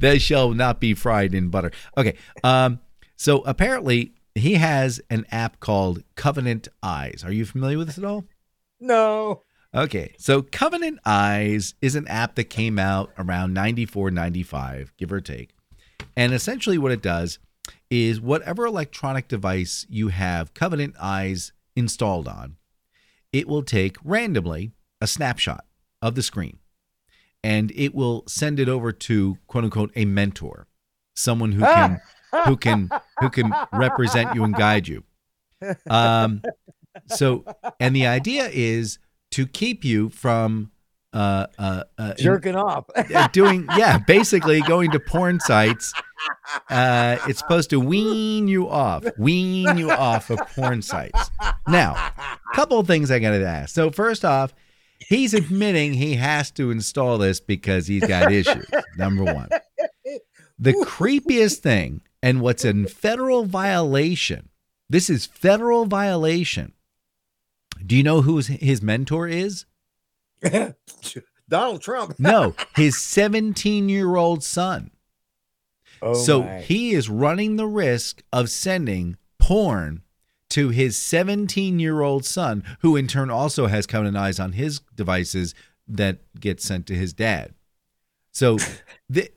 [0.00, 1.70] they shall not be fried in butter.
[1.96, 2.16] Okay.
[2.44, 2.80] Um.
[3.16, 7.22] So apparently he has an app called Covenant Eyes.
[7.24, 8.24] Are you familiar with this at all?
[8.80, 9.42] No.
[9.74, 15.20] Okay, so Covenant Eyes is an app that came out around 94, 95, give or
[15.20, 15.50] take.
[16.16, 17.38] And essentially, what it does
[17.90, 22.56] is whatever electronic device you have Covenant Eyes installed on,
[23.32, 25.64] it will take randomly a snapshot
[26.02, 26.58] of the screen
[27.42, 30.66] and it will send it over to quote unquote a mentor,
[31.14, 31.74] someone who ah.
[31.74, 32.00] can
[32.46, 35.04] who can who can represent you and guide you.
[35.88, 36.42] Um,
[37.06, 37.44] so,
[37.78, 38.98] and the idea is
[39.32, 40.72] to keep you from
[41.12, 42.84] uh, uh, uh, in- jerking off.
[42.96, 45.92] uh, doing yeah, basically going to porn sites.
[46.70, 51.30] Uh, it's supposed to wean you off, wean you off of porn sites.
[51.68, 53.74] Now, a couple of things I got to ask.
[53.74, 54.54] So first off,
[54.98, 58.66] he's admitting he has to install this because he's got issues.
[58.96, 59.48] Number one.
[60.58, 64.48] The creepiest thing, and what's in federal violation.
[64.88, 66.72] This is federal violation.
[67.84, 69.64] Do you know who his- mentor is?
[71.48, 72.14] Donald Trump.
[72.18, 74.90] No, his 17 year old son.
[76.00, 76.60] Oh so my.
[76.60, 80.02] he is running the risk of sending porn
[80.50, 84.80] to his 17 year old son, who in turn also has Covenant Eyes on his
[84.94, 85.54] devices
[85.88, 87.54] that get sent to his dad.
[88.32, 88.58] So,
[89.08, 89.30] the,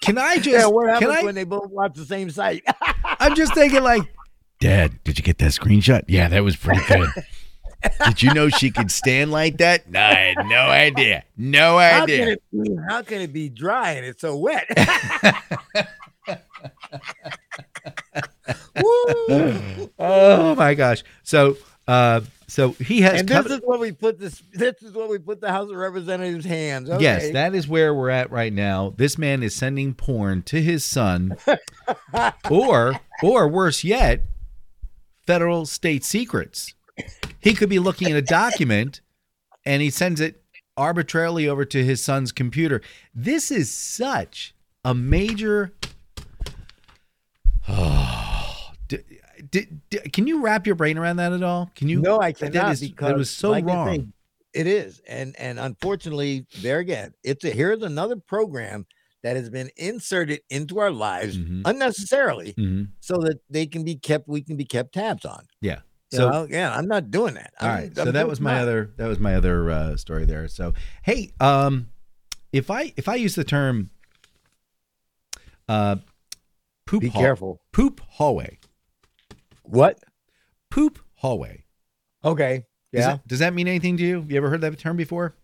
[0.00, 0.48] can I just?
[0.48, 1.24] yeah, what can happens I?
[1.24, 2.64] when they both watch the same site?
[3.04, 4.02] I'm just thinking, like,
[4.60, 6.04] Dad, did you get that screenshot?
[6.06, 7.08] Yeah, that was pretty good.
[8.06, 9.90] did you know she could stand like that?
[9.90, 11.24] No, I had no idea.
[11.36, 12.18] No how, idea.
[12.18, 14.66] can it be, how can it be dry and it's so wet?
[19.98, 21.02] Oh my gosh.
[21.22, 21.56] So
[21.88, 22.20] uh
[22.52, 24.42] so he has and this is what we put this.
[24.52, 26.90] This is what we put the House of Representatives' hands.
[26.90, 27.02] Okay.
[27.02, 28.92] Yes, that is where we're at right now.
[28.98, 31.38] This man is sending porn to his son
[32.50, 34.20] or or worse yet,
[35.26, 36.74] federal state secrets.
[37.40, 39.00] He could be looking at a document
[39.64, 40.42] and he sends it
[40.76, 42.82] arbitrarily over to his son's computer.
[43.14, 45.88] This is such a major D-
[49.52, 51.70] d- d- can you wrap your brain around that at all?
[51.76, 52.00] Can you?
[52.00, 53.86] no, I cannot That is, because that was so like wrong.
[53.86, 54.12] Thing,
[54.52, 58.84] it is, and and unfortunately, there again, it's a here's another program
[59.22, 61.62] that has been inserted into our lives Mhm.
[61.64, 62.88] unnecessarily, Mhm.
[62.98, 64.26] so that they can be kept.
[64.26, 65.46] We can be kept tabs on.
[65.60, 65.78] Yeah.
[66.10, 66.46] You So know?
[66.50, 67.54] yeah, I'm not doing that.
[67.60, 67.94] All right.
[67.94, 68.62] So I'm that was my not.
[68.62, 70.48] other that was my other uh, story there.
[70.48, 71.88] So hey, um,
[72.52, 73.90] if I if I use the term
[75.68, 75.96] Uh,
[76.86, 77.00] poop.
[77.02, 77.60] Be hall- careful.
[77.72, 78.58] Poop hallway.
[79.62, 80.02] What?
[80.70, 81.64] Poop hallway.
[82.24, 82.64] Okay.
[82.92, 83.18] Yeah.
[83.26, 84.24] does that mean anything to you?
[84.28, 85.34] You ever heard that term before?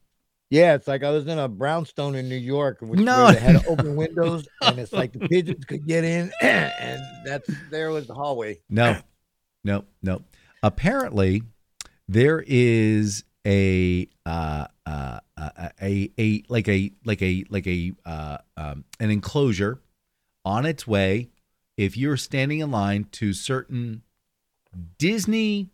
[0.50, 3.31] Yeah, it's like I was in a brownstone in New York, which No.
[3.33, 7.90] they had open windows, and it's like the pigeons could get in, and that's there
[7.90, 8.59] was the hallway.
[8.70, 8.98] No,
[9.64, 10.22] no, no.
[10.62, 11.42] Apparently,
[12.09, 18.38] there is a uh, uh, uh, a a like a like a like a uh,
[18.57, 19.83] um, an enclosure
[20.46, 21.28] on its way.
[21.76, 24.02] If you're standing in line to certain
[24.98, 25.70] Disney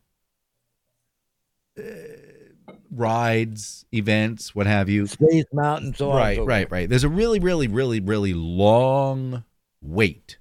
[1.78, 1.82] uh,
[2.90, 6.88] rides, events, what have you, Space Mountain, so right, so right, right.
[6.88, 9.44] There's a really, really, really, really long
[9.82, 10.38] wait.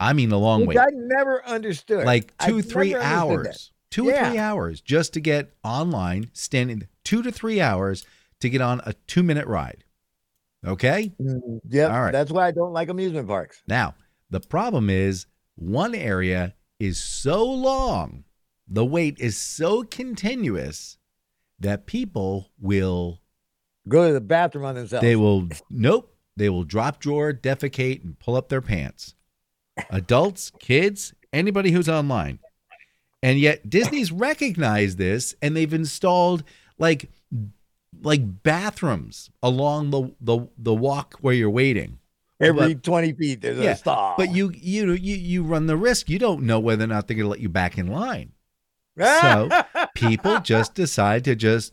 [0.00, 2.04] I mean, a long Which wait I never understood.
[2.06, 6.88] like I two never three hours two or three hours just to get online standing
[7.04, 8.04] two to three hours
[8.40, 9.84] to get on a two minute ride
[10.66, 12.10] okay Mm, Yep, All right.
[12.10, 13.62] that's why I don't like amusement parks.
[13.68, 13.94] now
[14.30, 18.24] the problem is one area is so long
[18.66, 20.96] the wait is so continuous
[21.60, 23.20] that people will
[23.88, 25.02] Go to the bathroom on themselves.
[25.02, 29.14] they will nope they will drop drawer defecate and pull up their pants.
[29.90, 32.40] Adults kids anybody who's online.
[33.22, 36.42] And yet disney's recognized this and they've installed
[36.78, 37.10] like
[38.02, 41.98] like bathrooms along the the, the walk where you're waiting
[42.42, 44.14] Every but- 20 feet, there's Yeah, a stall.
[44.16, 47.16] but you you you you run the risk you don't know whether or not they're
[47.16, 48.32] going to let you back in line
[48.98, 49.48] so
[49.94, 51.72] people just decide to just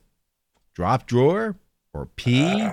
[0.73, 1.57] drop drawer
[1.93, 2.65] or pee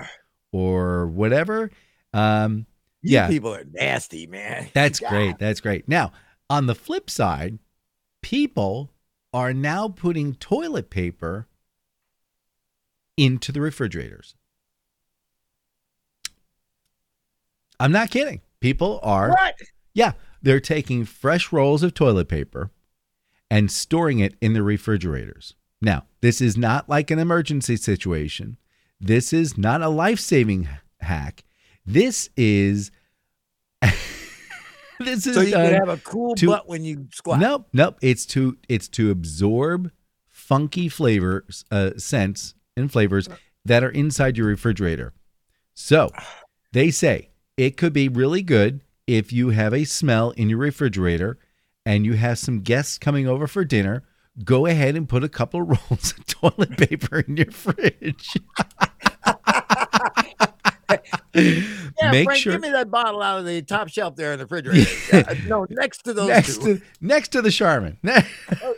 [0.52, 1.70] or whatever
[2.12, 2.66] um
[3.02, 3.28] yeah.
[3.28, 4.68] people are nasty, man.
[4.74, 5.10] That's God.
[5.10, 5.38] great.
[5.38, 5.88] That's great.
[5.88, 6.10] Now,
[6.50, 7.60] on the flip side,
[8.20, 8.90] people
[9.32, 11.46] are now putting toilet paper
[13.16, 14.34] into the refrigerators.
[17.80, 18.40] I'm not kidding.
[18.60, 19.54] People are, What?
[19.94, 20.12] yeah,
[20.42, 22.70] they're taking fresh rolls of toilet paper
[23.50, 25.54] and storing it in the refrigerators.
[25.80, 28.56] Now, this is not like an emergency situation.
[28.98, 30.68] This is not a life saving
[31.00, 31.44] hack.
[31.84, 32.90] This is.
[35.00, 37.38] this is So you can have a cool to- butt when you squat.
[37.38, 37.98] Nope, nope.
[38.00, 39.90] It's to it's to absorb
[40.28, 43.28] funky flavors, uh, scents and flavors
[43.64, 45.12] that are inside your refrigerator.
[45.74, 46.10] So
[46.72, 51.38] they say it could be really good if you have a smell in your refrigerator
[51.84, 54.02] and you have some guests coming over for dinner.
[54.44, 58.36] Go ahead and put a couple of rolls of toilet paper in your fridge.
[61.34, 64.38] Yeah, Make Frank, sure give me that bottle out of the top shelf there in
[64.38, 64.88] the refrigerator.
[65.12, 66.78] Yeah, no, next to those next two.
[66.78, 67.98] to next to the Charmin.
[68.06, 68.74] oh,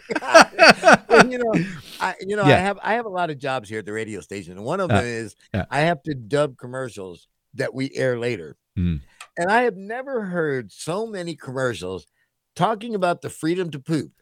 [1.08, 1.52] Well, you know,
[2.00, 4.20] I you know I have I have a lot of jobs here at the radio
[4.20, 5.66] station, and one of Uh, them is yeah.
[5.70, 8.56] I have to dub commercials that we air later.
[8.78, 9.00] Mm.
[9.36, 12.06] And I have never heard so many commercials
[12.54, 14.12] talking about the freedom to poop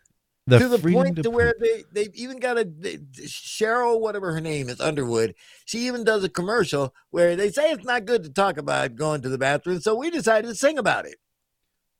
[0.46, 4.32] the to the point to, to where they they've even got a they- Cheryl, whatever
[4.32, 5.34] her name is, Underwood.
[5.64, 9.22] She even does a commercial where they say it's not good to talk about going
[9.22, 11.16] to the bathroom, so we decided to sing about it.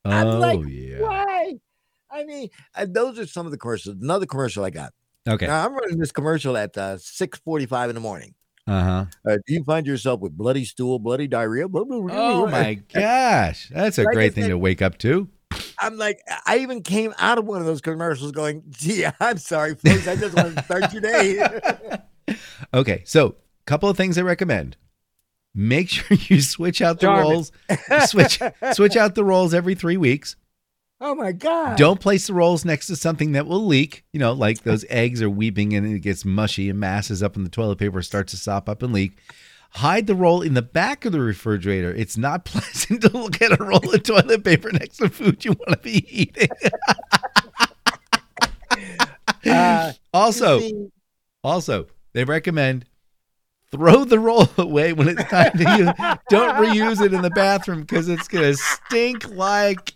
[0.05, 1.01] I'm Oh like, yeah.
[1.01, 1.55] Why?
[2.11, 3.97] I mean, uh, those are some of the commercials.
[4.01, 4.92] Another commercial I got.
[5.29, 5.49] Okay.
[5.49, 8.36] Now I'm running this commercial at uh, 6:45 in the morning.
[8.66, 9.05] Uh huh.
[9.29, 11.68] Uh, do you find yourself with bloody stool, bloody diarrhea?
[11.68, 14.98] Blah, blah, blah, Oh my gosh, that's a Like great thing said- to wake up
[14.98, 15.29] to.
[15.79, 19.74] I'm like, I even came out of one of those commercials going, "Gee, I'm sorry,
[19.74, 20.09] folks.
[20.09, 21.98] I just want to start your day."
[22.74, 24.76] Okay, so couple of things I recommend.
[25.55, 27.22] Make sure you switch out the Charmin.
[27.31, 27.52] rolls.
[28.07, 28.40] Switch
[28.72, 30.35] switch out the rolls every three weeks.
[31.00, 31.76] Oh my god!
[31.76, 34.04] Don't place the rolls next to something that will leak.
[34.12, 37.44] You know, like those eggs are weeping and it gets mushy and masses up, in
[37.44, 39.12] the toilet paper starts to sop up and leak.
[39.70, 41.92] Hide the roll in the back of the refrigerator.
[41.92, 45.52] It's not pleasant to look at a roll of toilet paper next to food you
[45.52, 46.48] want to be eating.
[49.46, 50.61] Uh, also,
[51.44, 52.87] Also, they recommend
[53.70, 56.18] throw the roll away when it's time to use.
[56.30, 59.94] Don't reuse it in the bathroom because it's gonna stink like.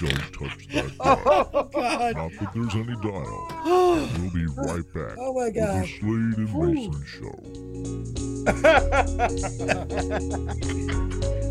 [0.00, 1.50] Don't touch that dial.
[1.52, 2.14] Oh God!
[2.16, 3.48] Not that there's any dial.
[4.20, 5.16] We'll be right back.
[5.18, 5.86] Oh my with the God.
[5.86, 7.36] Slade and Mayson Show.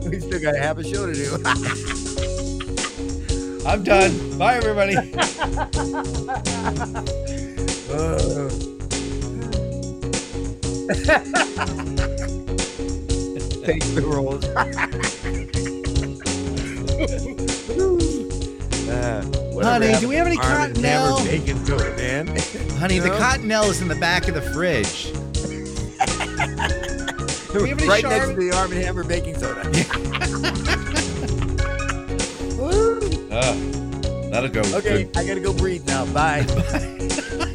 [0.10, 1.38] we still got half a show to do.
[3.68, 4.38] I'm done.
[4.40, 4.96] Bye, everybody.
[7.92, 8.50] Uh.
[13.70, 14.44] Take the rolls.
[18.90, 19.22] Uh,
[19.62, 22.28] Honey, do we have any to Arm and Hammer Bacon to it, man.
[22.80, 23.20] Honey, the No?
[23.20, 25.12] cottonelle is in the back of the fridge.
[27.54, 29.62] Do we have any right next to the Arm and Hammer baking soda.
[33.32, 33.54] Uh,
[34.32, 34.62] that'll go.
[34.78, 35.16] Okay, good.
[35.18, 36.04] I gotta go breathe now.
[36.08, 36.44] Bye.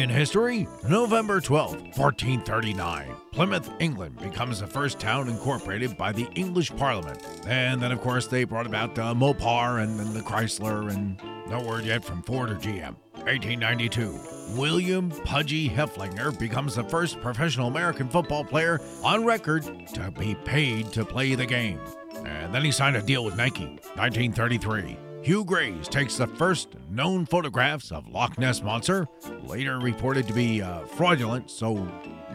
[0.00, 3.14] In history, November 12, 1439.
[3.32, 7.22] Plymouth, England becomes the first town incorporated by the English Parliament.
[7.46, 11.60] And then, of course, they brought about uh, Mopar and then the Chrysler, and no
[11.60, 12.94] word yet from Ford or GM.
[13.12, 14.18] 1892.
[14.58, 20.90] William Pudgy Heffelfinger becomes the first professional American football player on record to be paid
[20.92, 21.78] to play the game.
[22.24, 23.66] And then he signed a deal with Nike.
[23.96, 25.09] 1933.
[25.22, 29.06] Hugh Grays takes the first known photographs of Loch Ness Monster,
[29.42, 31.86] later reported to be uh, fraudulent, so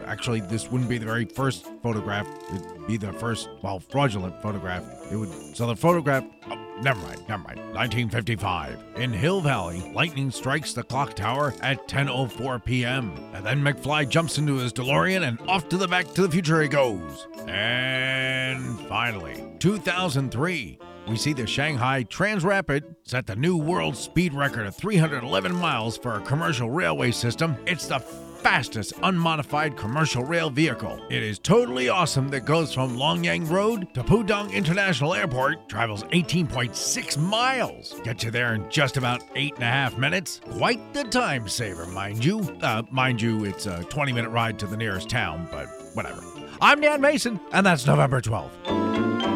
[0.06, 2.28] actually this wouldn't be the very first photograph.
[2.54, 4.84] It'd be the first, well, fraudulent photograph.
[5.10, 7.58] It would, so the photograph, oh, never mind, never mind.
[7.74, 8.78] 1955.
[8.96, 13.12] In Hill Valley, lightning strikes the clock tower at 10.04 p.m.
[13.34, 16.62] And then McFly jumps into his DeLorean and off to the Back to the Future
[16.62, 17.26] he goes.
[17.48, 20.78] And finally, 2003.
[21.08, 26.16] We see the Shanghai Transrapid set the new world speed record of 311 miles for
[26.16, 27.56] a commercial railway system.
[27.64, 31.00] It's the fastest unmodified commercial rail vehicle.
[31.08, 37.18] It is totally awesome that goes from Longyang Road to Pudong International Airport, travels 18.6
[37.18, 40.40] miles, gets you there in just about eight and a half minutes.
[40.50, 42.40] Quite the time saver, mind you.
[42.62, 46.22] Uh, mind you, it's a 20 minute ride to the nearest town, but whatever.
[46.60, 49.35] I'm Dan Mayson, and that's November 12th.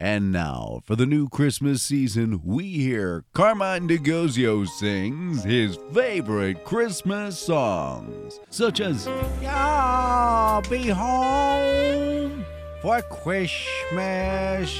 [0.00, 7.38] And now, for the new Christmas season, we hear Carmine DeGozio sings his favorite Christmas
[7.38, 9.06] songs, such as
[9.46, 12.44] I'll be home
[12.82, 14.76] for Christmas.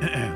[0.00, 0.32] Uh,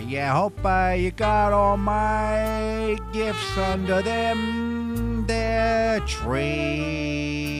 [0.08, 7.52] yeah, hope uh, you got all my gifts under them there tree.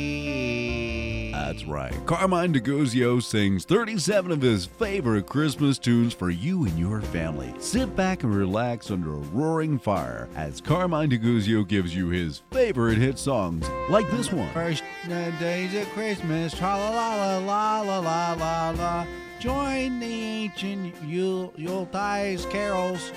[1.53, 2.07] That's right.
[2.07, 7.53] Carmine DeGozio sings 37 of his favorite Christmas tunes for you and your family.
[7.59, 12.97] Sit back and relax under a roaring fire as Carmine DeGozio gives you his favorite
[12.97, 14.51] hit songs, like this one.
[14.55, 19.07] First uh, days of Christmas, tra la la la la la la la.
[19.39, 23.13] Join the ancient Yule Yuletide carols.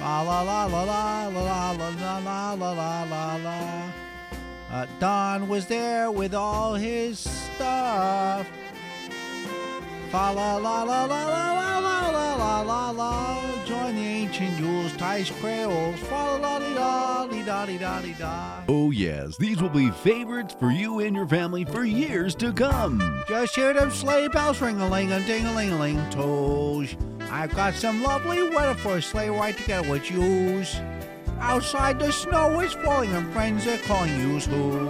[0.00, 3.99] La la la la la la la la la la la la la.
[4.72, 8.46] Uh, Don was there with all his stuff.
[10.10, 13.64] Fa la la la la la la la la la la la.
[13.64, 15.98] Join the ancient Yule's Tice Cradles.
[16.00, 18.60] Fa la la da di da di da da.
[18.68, 23.22] Oh yes, these will be favorites for you and your family for years to come.
[23.28, 26.96] Just hear them sleigh bells ring a ling a ding a ling a ling toes.
[27.30, 30.76] I've got some lovely weather for a sleigh ride together with yous.
[31.40, 34.88] Outside the snow is falling and friends are calling yous who.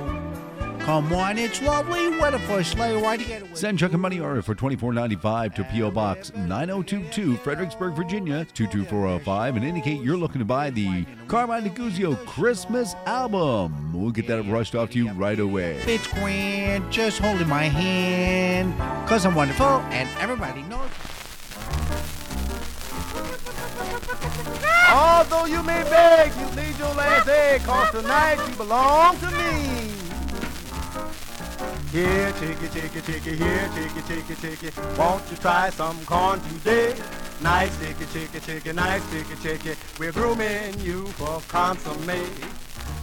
[0.81, 4.19] Come on, it's lovely weather for a sleigh ride together with Send Chuck a money
[4.19, 5.91] order for twenty four ninety five to P.O.
[5.93, 12.97] Box 9022, Fredericksburg, Virginia 22405 and indicate you're looking to buy the Carmine DeGuzio Christmas
[13.07, 13.93] album.
[13.93, 15.77] We'll get that rushed off to you right away.
[15.87, 18.77] It's grand, just holding my hand,
[19.09, 20.89] cause I'm wonderful and everybody knows.
[24.93, 29.91] Although you may beg, you need your last egg, cause tonight you belong to me.
[31.93, 34.81] Here, chickie, chickie, chickie, here, chickie, chickie, chickie.
[34.99, 36.97] Won't you try some corn today?
[37.41, 39.77] Nice chickie, chickie, chickie, nice chickie, chickie.
[39.99, 42.27] We're grooming you for consomme.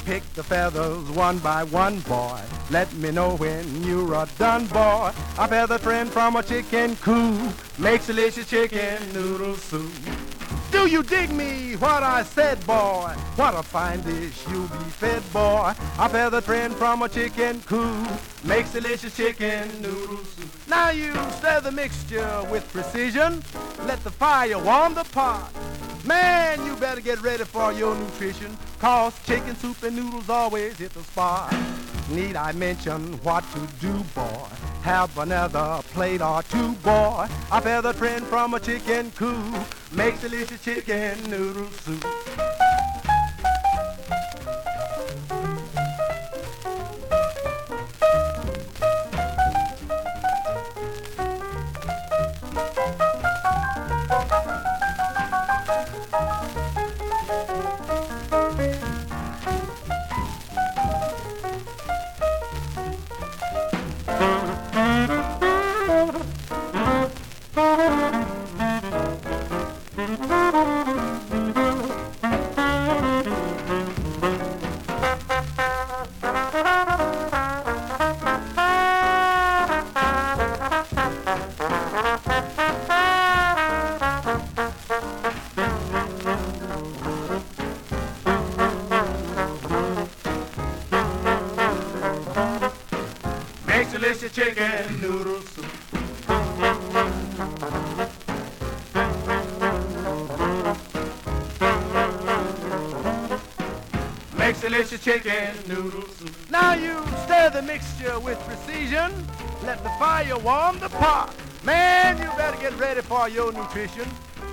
[0.05, 2.39] Pick the feathers one by one, boy.
[2.69, 5.11] Let me know when you're done, boy.
[5.37, 9.91] A feather friend from a chicken coop makes delicious chicken noodle soup.
[10.71, 13.13] Do you dig me what I said, boy?
[13.35, 15.73] What a fine dish you'll be fed, boy.
[15.99, 18.09] A feather trimmed from a chicken coop
[18.43, 20.49] makes delicious chicken noodle soup.
[20.67, 23.43] Now you stir the mixture with precision.
[23.85, 25.51] Let the fire warm the pot.
[26.05, 30.93] Man, you better get ready for your nutrition, cause chicken soup and noodles always hit
[30.93, 31.53] the spot.
[32.09, 34.47] Need I mention what to do, boy?
[34.83, 37.27] Have another plate or two, boy.
[37.51, 42.66] A feather trimmed from a chicken coop makes delicious chicken noodle soup.
[109.97, 111.33] Fire warm the pot.
[111.63, 114.07] Man, you better get ready for your nutrition.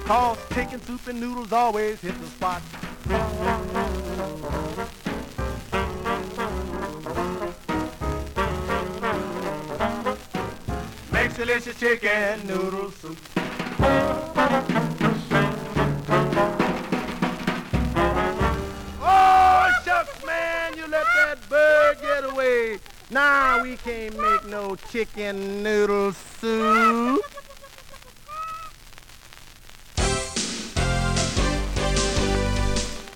[0.04, 2.62] Cause chicken soup and noodles always hit the spot.
[11.12, 13.18] Makes delicious chicken noodle soup.
[23.74, 27.20] Now can't make no chicken noodle soup.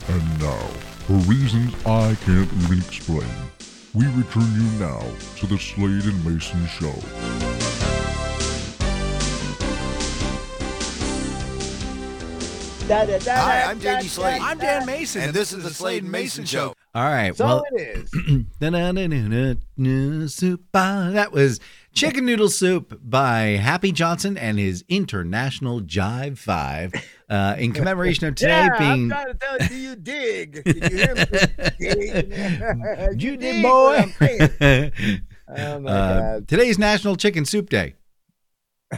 [0.09, 0.66] And now,
[1.06, 3.28] for reasons I can't even explain,
[3.94, 5.04] we return you now
[5.36, 6.94] to the Slade and Mayson Show.
[12.88, 14.42] Da, da, da, Hi, I'm da, JD Slade.
[14.42, 14.59] I'm.
[14.59, 16.74] Dan Mayson, And this is the Slade and Mayson Show.
[16.95, 17.36] All right.
[17.36, 18.11] So well, it is.
[20.34, 20.61] Soup.
[20.74, 21.61] ah, That was
[21.93, 26.95] Chicken Noodle Soup by Happy Johnson and his International Jive Five
[27.28, 29.12] uh, in commemoration of today yeah, being.
[29.12, 30.64] I'm trying to tell you, do you dig?
[30.64, 31.24] Did you hear me?
[31.78, 33.22] dig?
[33.22, 34.93] You did, dig boy.
[35.57, 37.95] Oh my Uh, today's National Chicken Soup Day.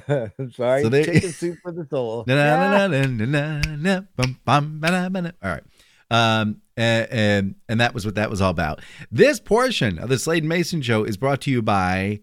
[0.06, 0.32] god!
[0.54, 0.82] Sorry.
[0.82, 2.24] so they- Chicken soup for the soul.
[5.42, 5.62] All right.
[6.10, 8.80] Um, and, and and that was what that was all about.
[9.10, 12.20] This portion of the Slade Mayson show is brought to you by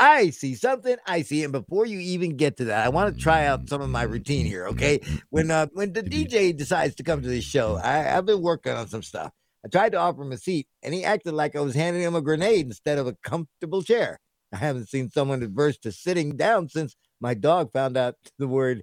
[0.00, 3.44] I see something icy, and before you even get to that, I want to try
[3.44, 4.66] out some of my routine here.
[4.68, 8.40] Okay, when uh, when the DJ decides to come to the show, I, I've been
[8.40, 9.30] working on some stuff.
[9.62, 12.14] I tried to offer him a seat, and he acted like I was handing him
[12.14, 14.18] a grenade instead of a comfortable chair.
[14.54, 18.82] I haven't seen someone adverse to sitting down since my dog found out the word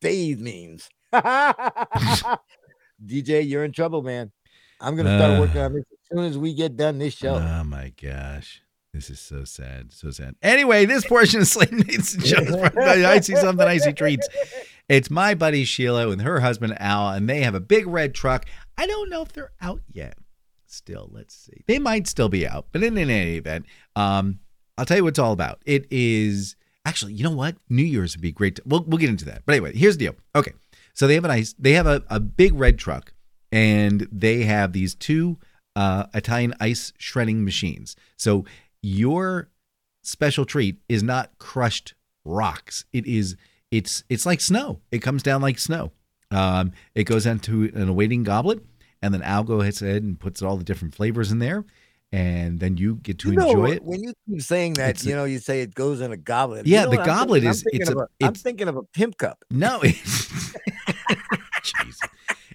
[0.00, 0.88] bathe means.
[3.04, 4.30] DJ, you're in trouble, man.
[4.80, 5.40] I'm gonna start Uh.
[5.40, 7.34] working on this as soon as we get done this show.
[7.34, 8.62] Oh my gosh.
[8.92, 9.92] This is so sad.
[9.92, 10.34] So sad.
[10.42, 11.88] Anyway, this portion of and
[12.26, 14.28] show is brought by I See Something Icy Treats.
[14.88, 18.46] It's my buddy Sheila and her husband Al, and they have a big red truck.
[18.76, 20.16] I don't know if they're out yet.
[20.66, 21.62] Still, let's see.
[21.68, 24.40] They might still be out, but in, in any event, um,
[24.76, 25.62] I'll tell you what it's all about.
[25.66, 27.56] It is actually, you know what?
[27.68, 28.56] New Year's would be great.
[28.56, 29.42] To, we'll we'll get into that.
[29.46, 30.16] But anyway, here's the deal.
[30.34, 30.52] Okay,
[31.00, 31.54] so they have an ice.
[31.58, 33.14] They have a, a big red truck,
[33.50, 35.38] and they have these two
[35.74, 37.96] uh, Italian ice shredding machines.
[38.18, 38.44] So
[38.82, 39.48] your
[40.02, 41.94] special treat is not crushed
[42.26, 42.84] rocks.
[42.92, 43.34] It is
[43.70, 44.80] it's it's like snow.
[44.92, 45.92] It comes down like snow.
[46.30, 48.62] Um, it goes into an awaiting goblet,
[49.00, 51.64] and then Algo goes ahead and puts all the different flavors in there,
[52.12, 53.82] and then you get to You know, enjoy it.
[53.84, 56.16] When you keep saying that, It's you a- know, you say it goes in a
[56.18, 56.66] goblet.
[56.66, 57.48] You Yeah, know the I'm goblet thinking?
[57.48, 59.44] I'm is- thinking it's a- a- I'm thinking of a pimp cup.
[59.50, 60.28] No, it's.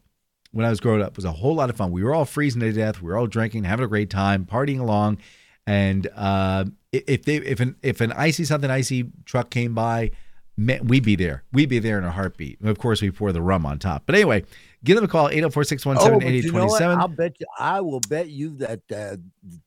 [0.52, 1.92] when I was growing up was a whole lot of fun.
[1.92, 3.02] We were all freezing to death.
[3.02, 5.18] We were all drinking, having a great time, partying along.
[5.66, 10.12] And uh, if they if an if an icy something icy truck came by,
[10.56, 11.44] man, we'd be there.
[11.52, 12.60] We'd be there in a heartbeat.
[12.60, 14.04] And of course, we pour the rum on top.
[14.06, 14.46] But anyway,
[14.84, 17.48] give them a call 804 617 Oh, but you know I'll bet you.
[17.60, 19.18] I will bet you that uh,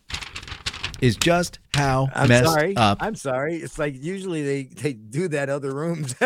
[1.00, 2.76] is just how I'm messed sorry.
[2.76, 2.98] up.
[3.00, 3.56] I'm sorry.
[3.56, 6.14] It's like usually they they do that other rooms.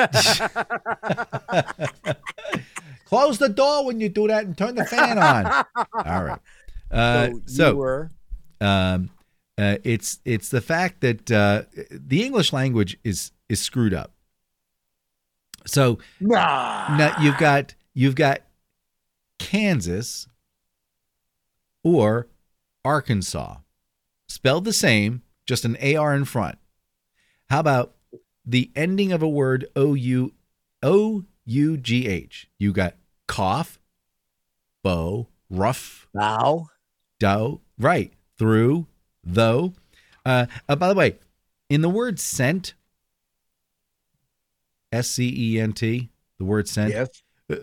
[3.06, 5.46] Close the door when you do that and turn the fan on.
[6.04, 6.38] All right.
[6.92, 8.10] Uh, so, so you were
[8.60, 9.10] um,
[9.58, 14.12] uh, it's it's the fact that uh, the English language is is screwed up.
[15.66, 16.96] So nah.
[16.96, 18.40] now you've got you've got
[19.38, 20.28] Kansas
[21.84, 22.28] or
[22.84, 23.56] Arkansas,
[24.30, 26.56] spelled the same, just an AR in front.
[27.48, 27.94] How about
[28.46, 30.32] the ending of a word O U
[30.82, 32.48] O U G H?
[32.58, 32.94] You got
[33.26, 33.78] cough,
[34.84, 36.68] bow, rough, bow,
[37.18, 38.12] dough, right?
[38.38, 38.86] Through,
[39.24, 39.74] though.
[40.24, 41.16] Uh, uh, by the way,
[41.68, 42.74] in the word scent,
[44.92, 46.92] S C E N T, the word scent.
[46.92, 47.22] Yes.
[47.50, 47.56] uh,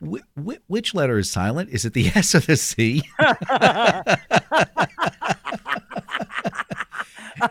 [0.00, 1.70] w- w- which letter is silent?
[1.70, 3.02] Is it the S or the C?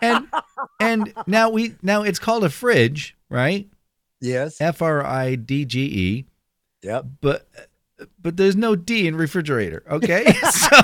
[0.01, 0.27] and
[0.79, 3.67] and now we now it's called a fridge, right?
[4.21, 4.59] Yes.
[4.61, 6.25] F R I D G E,
[6.83, 7.05] Yep.
[7.21, 7.47] but
[8.21, 9.83] but there's no D in refrigerator.
[9.89, 10.77] Okay, so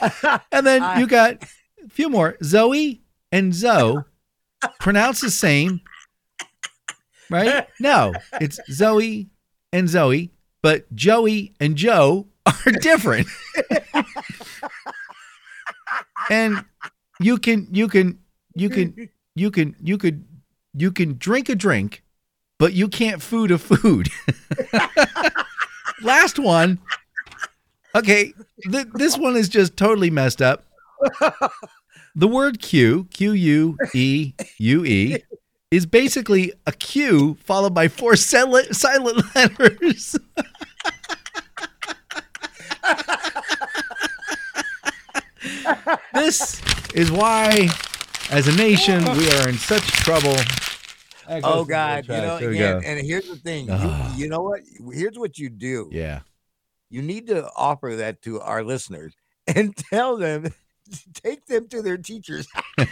[0.52, 1.42] and then you got
[1.84, 4.02] a few more Zoe and Zoe,
[4.80, 5.80] pronounced the same,
[7.30, 7.66] right?
[7.80, 9.28] No, it's Zoe
[9.72, 10.30] and Zoe,
[10.62, 13.26] but Joey and Joe are different.
[16.30, 16.64] And
[17.20, 18.18] you can you can
[18.54, 20.24] you can you can you could
[20.74, 22.02] you can drink a drink,
[22.58, 24.08] but you can't food a food.
[26.02, 26.78] Last one.
[27.94, 28.32] Okay,
[28.70, 30.64] th- this one is just totally messed up.
[32.16, 35.18] The word Q, Q U E U E,
[35.70, 40.16] is basically a Q followed by four silent, silent letters.
[46.14, 46.60] this
[46.94, 47.68] is why,
[48.30, 50.34] as a nation, we are in such trouble.
[51.28, 52.06] Oh God.
[52.06, 52.88] You know, There we and, go.
[52.88, 53.68] and here's the thing.
[53.70, 54.14] Ah.
[54.14, 54.60] You, you know what?
[54.92, 55.88] Here's what you do.
[55.92, 56.20] Yeah.
[56.90, 59.14] You need to offer that to our listeners
[59.46, 60.52] and tell them,
[61.14, 62.46] take them to their teachers.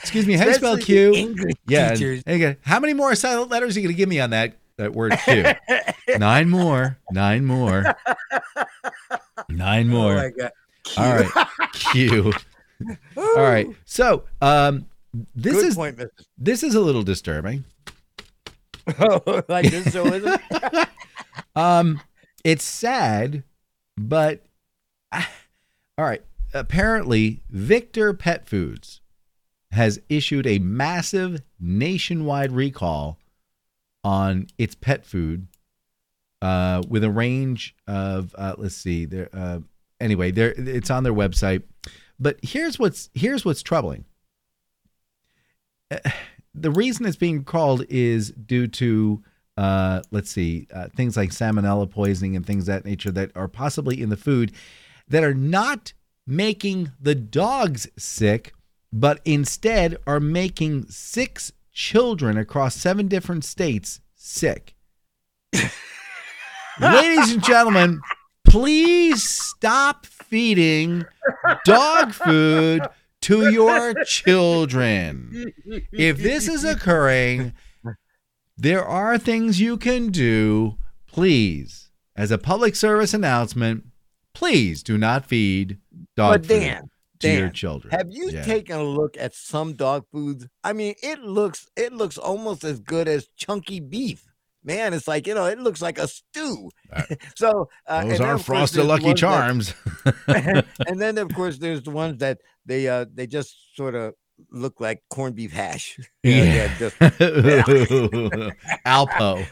[0.00, 1.14] Excuse me, how do you spell especially Q?
[1.14, 1.88] English Yeah.
[1.90, 2.22] and- teachers.
[2.26, 4.54] and again, how many more silent letters are you going to give me on that,
[4.76, 5.44] that word Q?
[6.18, 6.98] Nine more.
[7.10, 7.84] Nine more.
[9.48, 10.14] Nine more.
[10.16, 10.30] my
[10.96, 11.48] All right.
[11.72, 12.32] Q.
[13.16, 13.68] All right.
[13.84, 14.86] So, um,
[15.34, 16.00] this Good is point,
[16.36, 17.64] this is a little disturbing.
[18.98, 20.40] Oh, like this show isn't.
[21.56, 22.00] Um,
[22.42, 23.44] it's sad,
[23.96, 24.44] but
[25.12, 25.20] all
[25.98, 26.22] right.
[26.52, 29.00] Apparently, Victor Pet Foods
[29.72, 33.18] has issued a massive nationwide recall
[34.04, 35.48] on its pet food,
[36.42, 39.28] uh, with a range of uh, let's see, there.
[39.32, 39.60] Uh,
[40.00, 41.62] anyway, there it's on their website.
[42.18, 44.04] But here's what's here's what's troubling.
[45.90, 45.98] Uh,
[46.56, 49.24] The reason it's being called is due to
[49.56, 53.48] uh, let's see, uh, things like salmonella poisoning and things of that nature that are
[53.48, 54.52] possibly in the food
[55.08, 55.92] that are not
[56.26, 58.52] making the dogs sick,
[58.92, 64.74] but instead are making six children across seven different states sick.
[66.80, 68.00] Ladies and gentlemen,
[68.54, 71.04] please stop feeding
[71.64, 72.82] dog food
[73.20, 75.52] to your children.
[75.90, 77.52] If this is occurring,
[78.56, 80.78] there are things you can do.
[81.08, 83.86] Please, as a public service announcement,
[84.34, 85.78] please do not feed
[86.16, 86.90] dog But food Dan,
[87.20, 87.90] to your children.
[87.90, 88.44] Have you Yeah.
[88.44, 90.46] taken a look at some dog foods?
[90.62, 94.32] I mean, it looks it looks almost as good as chunky beef.
[94.64, 96.70] Man, it's like you know, it looks like a stew.
[97.36, 99.74] so uh, Those are frosted Lucky ones that- Charms.
[100.88, 104.14] and then of course there's the ones that they uh they just sort of
[104.50, 105.98] look like corned beef hash.
[106.22, 106.68] Yeah.
[106.78, 106.96] they're just
[108.86, 109.46] Alpo,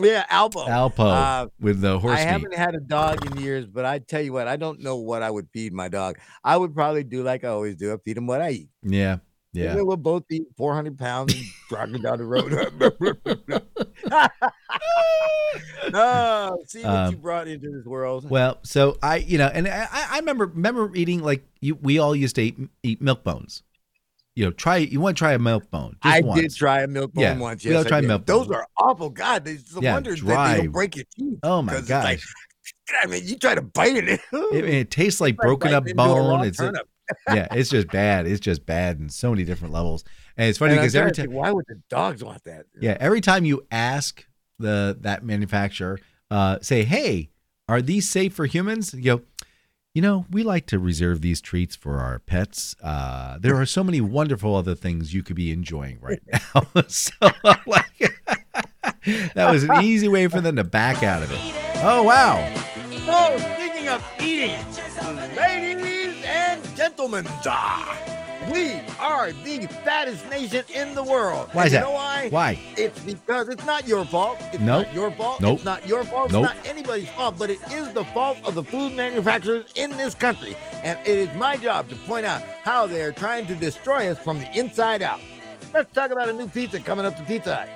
[0.00, 0.66] yeah, Alpo.
[0.66, 2.30] Alpo Uh, with the horse I meat.
[2.30, 5.22] haven't had a dog in years, but I tell you what, I don't know what
[5.22, 6.16] I would feed my dog.
[6.42, 7.92] I would probably do like I always do.
[7.92, 8.68] I feed him what I eat.
[8.82, 9.18] Yeah,
[9.52, 9.74] yeah.
[9.80, 12.52] we'll both be 400 pounds and driving down the road.
[15.94, 18.28] oh, see what Um, you brought into this world.
[18.28, 22.14] Well, so I, you know, and I, I remember remember eating like you, we all
[22.16, 23.62] used to eat, eat milk bones.
[24.34, 25.96] You know, try you want to try a milk bone?
[26.02, 26.40] Just I once.
[26.40, 27.64] did try a milk bone Yeah, once.
[27.64, 28.06] we all Yes, I tried did.
[28.08, 28.56] milk Those bone.
[28.56, 29.10] are awful.
[29.10, 30.24] God, it's the Yeah, wonder that
[30.56, 31.38] they don't break your teeth.
[31.42, 32.20] Oh my it's like!
[33.02, 34.20] I mean, you try to bite it.
[34.32, 36.46] It, it tastes like broken up biting into a raw bone.
[36.46, 36.88] It's turnip.
[37.28, 38.26] Yeah, it's just bad.
[38.26, 40.04] It's just bad in so many different levels.
[40.36, 42.66] And it's funny And because every time why would the dogs want that?
[42.80, 44.26] yeah, every time you ask
[44.58, 45.98] the that manufacturer,
[46.30, 47.30] uh, say, "Hey,
[47.68, 49.22] are these safe for humans?" You go,
[49.94, 52.74] You know, we like to reserve these treats for our pets.
[52.82, 56.22] Uh, there are so many wonderful other things you could be enjoying right
[56.54, 56.66] now.
[56.88, 57.12] so,
[57.66, 58.22] like,
[59.34, 61.38] that was an easy way for them to back out of it.
[61.84, 62.38] Oh, wow.
[63.06, 64.56] Oh, speaking of eating,
[65.36, 65.91] ladies and
[66.82, 67.96] gentlemen, ah,
[68.52, 71.48] we are the fattest nation in the world.
[71.52, 71.84] Why And is you that?
[71.84, 72.28] know why?
[72.30, 72.58] Why?
[72.76, 74.36] It's because it's not your fault.
[74.52, 74.86] It's Nope.
[74.86, 75.40] not your fault.
[75.40, 75.54] Nope.
[75.54, 76.32] It's not your fault.
[76.32, 76.46] Nope.
[76.50, 80.16] It's not anybody's fault, but it is the fault of the food manufacturers in this
[80.16, 80.56] country.
[80.82, 84.18] And it is my job to point out how they are trying to destroy us
[84.18, 85.20] from the inside out.
[85.72, 87.68] Let's talk about a new pizza coming up to Pizza Hut.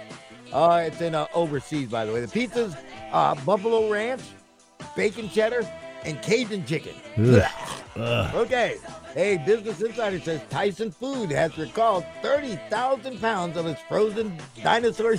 [0.52, 2.20] Uh, it's in uh, overseas, by the way.
[2.22, 2.74] The pizza's
[3.12, 4.22] uh, buffalo ranch,
[4.96, 5.62] bacon cheddar,
[6.04, 6.94] and Cajun chicken.
[7.96, 8.34] Ugh.
[8.34, 8.76] Okay.
[9.14, 15.14] Hey, Business Insider says Tyson Food has recalled 30,000 pounds of its frozen dinosaur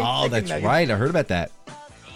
[0.00, 0.90] Oh, that's nuggets right.
[0.90, 1.50] I heard about that.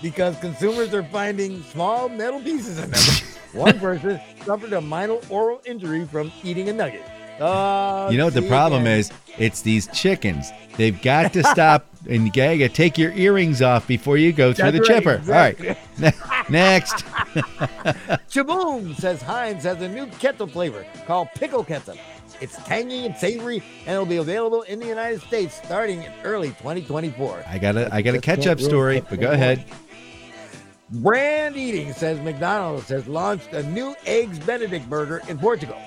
[0.02, 3.00] because consumers are finding small metal pieces in them.
[3.52, 7.02] One person suffered a minor oral injury from eating a nugget.
[7.40, 9.10] Uh, You know what the problem is?
[9.38, 10.50] It's these chickens.
[10.76, 14.72] They've got to stop and you gotta take your earrings off before you go through
[14.72, 15.14] That's the right, chipper.
[15.14, 15.68] exactly.
[15.70, 16.50] All right.
[16.50, 17.04] Next.
[18.28, 21.96] Chew Boom says Heinz has a new ketchup flavor called pickle ketchup.
[22.40, 26.48] It's tangy and savory, and it'll be available in the United States starting in early
[26.48, 27.44] 2024.
[27.46, 29.64] I got a I got a catch up story, but go ahead.
[30.90, 35.78] Brand Eating says McDonald's has launched a new Eggs Benedict burger in Portugal.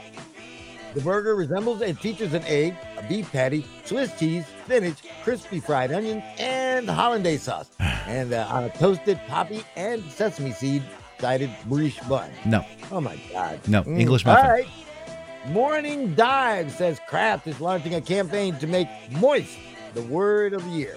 [0.95, 5.91] The burger resembles and features an egg, a beef patty, Swiss cheese, spinach, crispy fried
[5.91, 10.81] onions, and hollandaise sauce, and uh, on a toasted poppy and sesame seed
[11.19, 12.29] sided brioche bun.
[12.45, 13.59] No, Oh my God.
[13.67, 14.49] no, Mm, English muffin.
[14.49, 14.67] right.
[15.49, 19.57] Marketing Dive says Kraft is launching a campaign to make moist
[19.93, 20.95] the word of the year.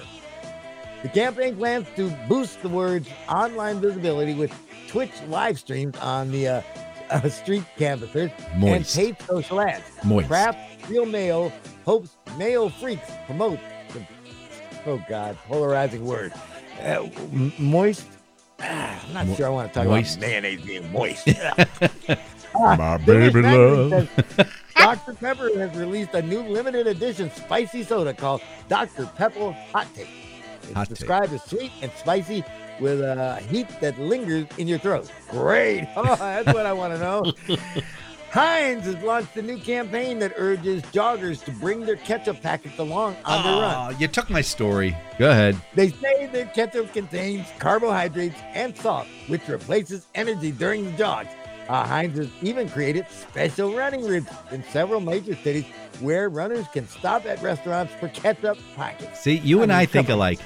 [1.02, 4.52] The campaign plans to boost the word's online visibility with
[4.88, 6.62] Twitch live streams on the uh,
[7.10, 8.96] uh, street canvassers Moist.
[8.96, 9.84] and paid social ads.
[10.04, 10.28] Moist.
[10.28, 11.52] Kraft Real Mayo
[11.84, 13.58] hopes Mayo Freaks promote
[13.92, 14.06] the,
[14.86, 16.32] oh God, polarizing word.
[16.82, 17.08] Uh,
[17.58, 18.06] moist?
[18.60, 20.16] Ah, I'm not Mo- sure I want to talk moist.
[20.18, 21.26] about mayonnaise being moist.
[22.54, 23.90] My baby love.
[23.90, 25.14] says Dr.
[25.14, 29.06] Pepper has released a new limited edition spicy soda called Dr.
[29.16, 30.08] Pepper Hot Take.
[30.62, 30.96] It's Hot Take.
[30.98, 32.42] described as sweet and spicy
[32.80, 35.10] with a heat that lingers in your throat.
[35.30, 35.88] Great.
[35.96, 37.32] Oh, that's what I want to know.
[38.30, 43.16] Heinz has launched a new campaign that urges joggers to bring their ketchup packets along
[43.24, 43.94] on their run.
[43.94, 44.94] Oh, you took my story.
[45.18, 45.56] Go ahead.
[45.74, 51.26] They say their ketchup contains carbohydrates and salt, which replaces energy during the jog.
[51.70, 55.64] Uh, Heinz has even created special running routes in several major cities
[56.00, 59.20] where runners can stop at restaurants for ketchup packets.
[59.20, 60.38] See, you I and mean, I think alike.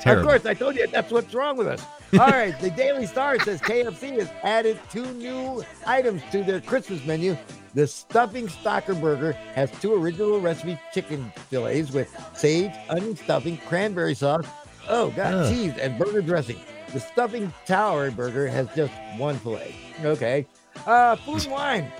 [0.00, 0.22] Terrible.
[0.22, 1.82] Of course, I told you that's what's wrong with us.
[2.14, 7.04] All right, the Daily Star says KFC has added two new items to their Christmas
[7.04, 7.36] menu.
[7.74, 14.14] The stuffing stalker burger has two original recipe chicken fillets with sage, onion stuffing, cranberry
[14.14, 14.46] sauce,
[14.88, 15.52] oh god, Ugh.
[15.54, 16.58] cheese, and burger dressing.
[16.92, 19.74] The stuffing tower burger has just one fillet.
[20.02, 20.46] Okay.
[20.86, 21.92] Uh, food and wine.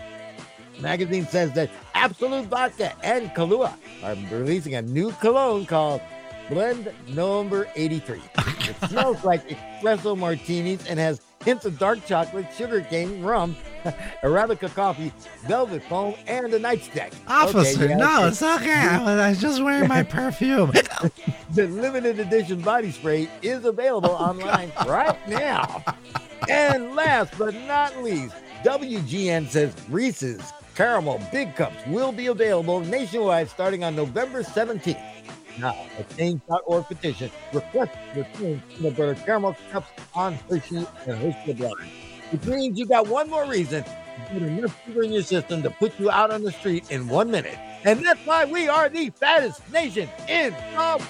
[0.80, 6.00] Magazine says that Absolut Vodka and Kahlua are releasing a new cologne called
[6.48, 8.20] Blend Number 83.
[8.36, 13.56] It smells like espresso martinis and has hints of dark chocolate, sugar cane, rum,
[14.22, 15.12] Arabica coffee,
[15.46, 17.12] velvet foam, and a nightstick.
[17.30, 18.72] Okay, yeah, it's okay.
[18.72, 20.70] I was just wearing my perfume.
[21.52, 25.84] the limited edition body spray is available oh, online right now.
[26.48, 28.34] And last but not least,
[28.64, 35.02] WGN says Reese's Caramel Big Cups will be available nationwide starting on November 17th.
[35.58, 41.52] Now, a change.org petition requests the change peanut butter caramel cups on Hershey and Hershey
[41.54, 41.74] Blind.
[42.30, 43.90] Which means you got one more reason to
[44.32, 47.30] put enough sugar in your system to put you out on the street in one
[47.30, 47.58] minute.
[47.84, 51.02] And that's why we are the fattest nation in the world.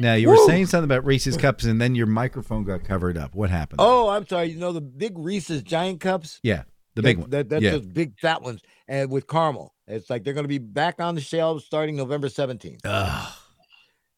[0.00, 0.46] Now you were Woo!
[0.46, 3.34] saying something about Reese's cups, and then your microphone got covered up.
[3.34, 3.80] What happened?
[3.80, 4.46] Oh, I'm sorry.
[4.50, 6.38] You know the big Reese's giant cups?
[6.44, 6.62] yeah,
[6.94, 7.30] the big That- one.
[7.30, 7.70] That, that's yeah.
[7.72, 9.74] those big fat ones and with caramel.
[9.88, 12.80] It's like they're going to be back on the shelves starting November 17th.
[12.84, 13.32] Ugh.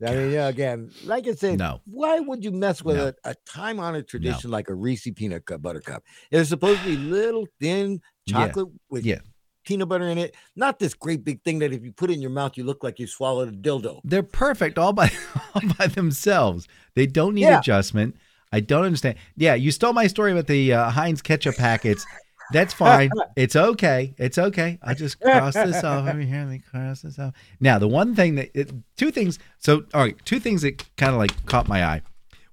[0.05, 1.81] I mean, yeah, again, like I said, No.
[1.85, 3.09] why would you mess with No.
[3.25, 6.03] a, a time honored tradition like a Reese peanut cup butter cup?
[6.31, 8.47] It's supposed to be little thin Yeah.
[8.47, 9.19] chocolate with Yeah.
[9.67, 12.23] peanut butter in it, not this great big thing that if you put it in
[12.23, 14.01] your mouth, you look like you swallowed a dildo.
[14.03, 15.13] They're perfect all by
[15.55, 16.67] all by themselves.
[16.95, 17.59] They don't need Yeah.
[17.59, 18.17] adjustment.
[18.53, 19.17] I don't understand.
[19.37, 22.05] Yeah, you stole my story about the uh, Heinz ketchup packets.
[22.53, 23.11] That's fine.
[23.37, 24.15] it's okay.
[24.19, 24.79] It's okay.
[24.83, 26.39] I just cross this off over here.
[26.39, 27.35] Let me cross this off.
[27.61, 29.39] Now, the one thing that it, two things.
[29.59, 32.03] So, all right, two things that kind of like caught my eye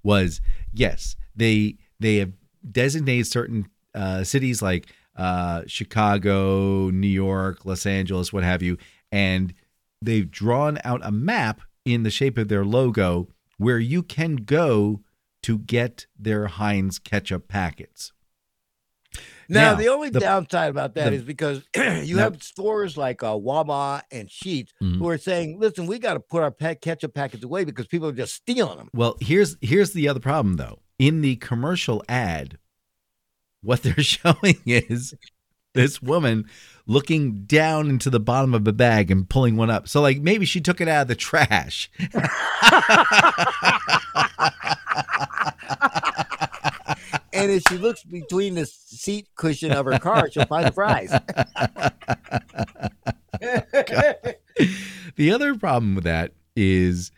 [0.03, 0.41] was
[0.73, 2.33] yes, they they have
[2.69, 8.77] designated certain uh, cities like uh, Chicago, New York, Los Angeles, what have you,
[9.11, 9.53] and
[10.01, 13.27] they've drawn out a map in the shape of their logo
[13.57, 15.01] where you can go
[15.43, 18.11] to get their Heinz ketchup packets.
[19.49, 21.61] Now, Now, the only the- downside about that the- is because
[22.03, 24.97] you have stores like uh, Wawa and Sheetz Mhm.
[24.99, 28.09] who are saying, "Listen, we got to put our pet ketchup packets away because people
[28.09, 30.79] are just stealing them." Well, here's here's the other problem though.
[30.99, 32.57] In the commercial ad,
[33.61, 35.13] what they're showing is
[35.73, 36.45] this woman
[36.87, 39.87] looking down into the bottom of a bag and pulling one up.
[39.87, 41.89] So like maybe she took it out of the trash.
[47.37, 51.11] And if she looks between the seat cushion of her car, she'll find the fries.
[55.15, 57.11] the other problem with that is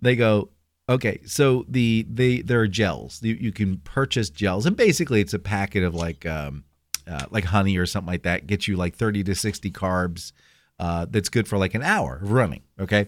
[0.00, 0.48] they go
[0.88, 3.22] okay so the they there are gels.
[3.22, 4.64] You, you can purchase gels.
[4.64, 6.64] And basically it's a packet of like um
[7.06, 8.46] uh, like honey or something like that.
[8.46, 10.32] Gets you like 30 to 60 carbs
[10.78, 13.06] uh, that's good for like an hour of running okay?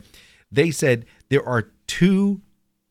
[0.53, 2.43] They said there are two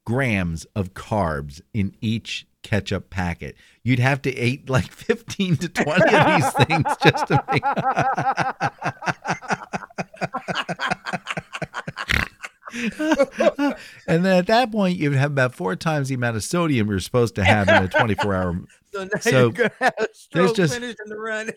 [0.06, 6.16] grams of carbs in each ketchup packet you'd have to eat like 15 to 20
[6.16, 7.64] of these things just to make
[14.08, 17.00] and then at that point, you'd have about four times the amount of sodium you're
[17.00, 18.60] supposed to have in a 24 hour.
[18.94, 21.52] So now So, you're gonna have a stroke just- finishing the run.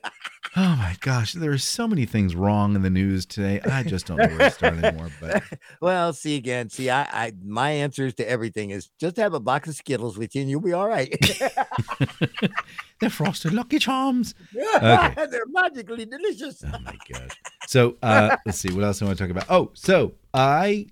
[0.56, 3.60] Oh my gosh, there are so many things wrong in the news today.
[3.60, 5.08] I just don't know where to start anymore.
[5.20, 5.44] But
[5.80, 6.68] Well, see again.
[6.70, 10.34] See, I, I my answers to everything is just have a box of Skittles with
[10.34, 11.14] you, and you'll be all right.
[13.00, 14.34] they're frosted Lucky Charms.
[14.76, 15.14] Okay.
[15.30, 16.64] They're magically delicious.
[16.64, 17.30] Oh my gosh.
[17.68, 19.46] So uh, let's see what else do I want to talk about.
[19.48, 20.86] Oh, so I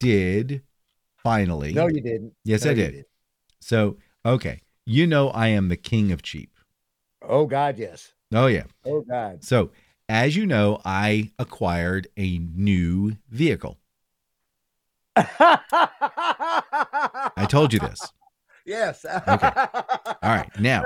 [0.00, 0.62] did
[1.22, 1.72] finally.
[1.72, 2.32] No, you didn't.
[2.44, 3.04] yes, No, I you did.
[3.60, 6.50] So okay, you know I am the king of cheap.
[7.22, 8.12] Oh God, yes.
[8.32, 8.64] Oh yeah.
[8.84, 9.44] Oh God.
[9.44, 9.70] So,
[10.08, 13.78] as you know, I acquired a new vehicle.
[15.16, 15.56] I
[17.48, 18.00] told you this.
[18.68, 19.04] Yes.
[19.04, 19.20] Okay.
[19.28, 20.50] All right.
[20.58, 20.82] Now,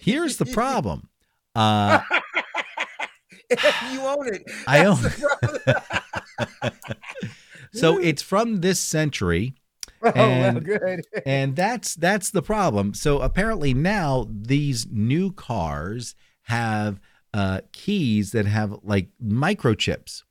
[0.00, 1.08] here's the problem.
[1.56, 1.98] Uh,
[3.90, 4.44] you own it.
[4.68, 6.72] I own problem.
[7.72, 9.56] so it's from this century,
[10.04, 11.00] Oh, well, and- good.
[11.26, 12.94] and that's that's the problem.
[12.94, 16.14] So apparently now these new cars
[16.44, 17.00] have
[17.32, 20.22] uh, keys that have like microchips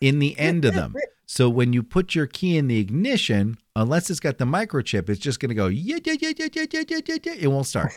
[0.00, 0.94] in the end of them.
[1.26, 5.20] So when you put your key in the ignition, unless it's got the microchip, it's
[5.20, 7.34] just going to go yeah yeah yeah yeah yeah yeah yeah yeah.
[7.38, 7.92] It won't start.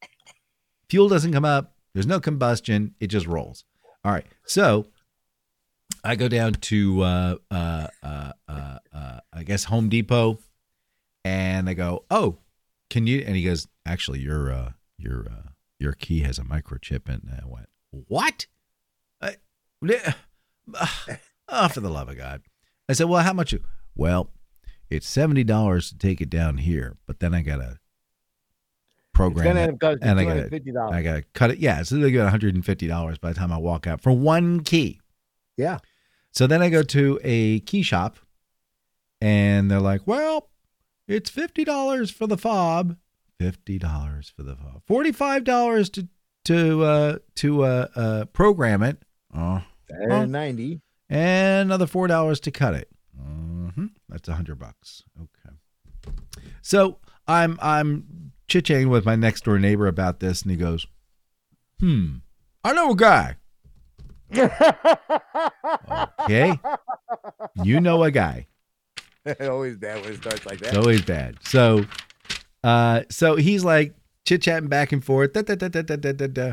[0.88, 1.74] Fuel doesn't come up.
[1.94, 2.94] There's no combustion.
[2.98, 3.64] It just rolls.
[4.04, 4.26] All right.
[4.44, 4.86] So
[6.02, 10.38] I go down to uh, uh, uh, uh, uh, I guess Home Depot,
[11.24, 12.38] and I go, "Oh,
[12.88, 15.49] can you?" And he goes, "Actually, your uh, your uh,
[15.80, 17.28] your key has a microchip." In.
[17.28, 18.46] And I went, "What?"
[19.20, 19.36] I,
[21.48, 22.42] oh, for the love of God!
[22.88, 23.62] I said, "Well, how much?" You?
[23.94, 24.30] Well,
[24.88, 27.78] it's seventy dollars to take it down here, but then I gotta It's
[29.14, 29.78] program it.
[30.02, 30.42] and I you gotta-
[30.92, 31.58] I gotta cut it.
[31.58, 34.00] Yeah, so they get one hundred and fifty dollars by the time I walk out
[34.00, 35.00] for one key.
[35.56, 35.78] Yeah.
[36.32, 38.16] So then I go to a key shop,
[39.20, 40.48] and they're like, "Well,
[41.08, 42.96] it's fifty dollars for the fob,
[43.40, 46.06] fifty dollars for the fob, forty-five dollars to
[46.44, 49.02] to uh, to uh, uh, program it,
[49.34, 50.82] oh, And ninety.
[51.08, 52.88] and another four dollars to cut it.
[53.18, 55.02] hmm That's a hundred bucks.
[55.18, 55.56] Okay.
[56.60, 60.86] So I'm I'm chit chatting with my next door neighbor about this, and he goes,
[61.80, 62.16] "Hmm,
[62.62, 63.36] I know a guy."
[66.22, 66.58] Okay,
[67.64, 68.46] you know a guy.
[69.40, 70.68] Always bad when it starts like that.
[70.68, 71.36] It's always bad.
[71.42, 71.84] So,
[72.64, 73.94] uh, so he's like
[74.26, 75.32] chit chatting back and forth.
[75.32, 76.52] Da, da, da, da, da, da, da, da.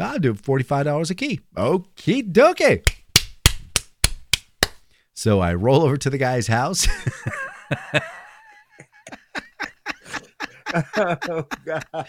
[0.00, 1.40] I'll do forty five dollars a key.
[1.56, 2.84] Okie dokie.
[5.14, 6.88] So I roll over to the guy's house.
[10.96, 12.06] oh God.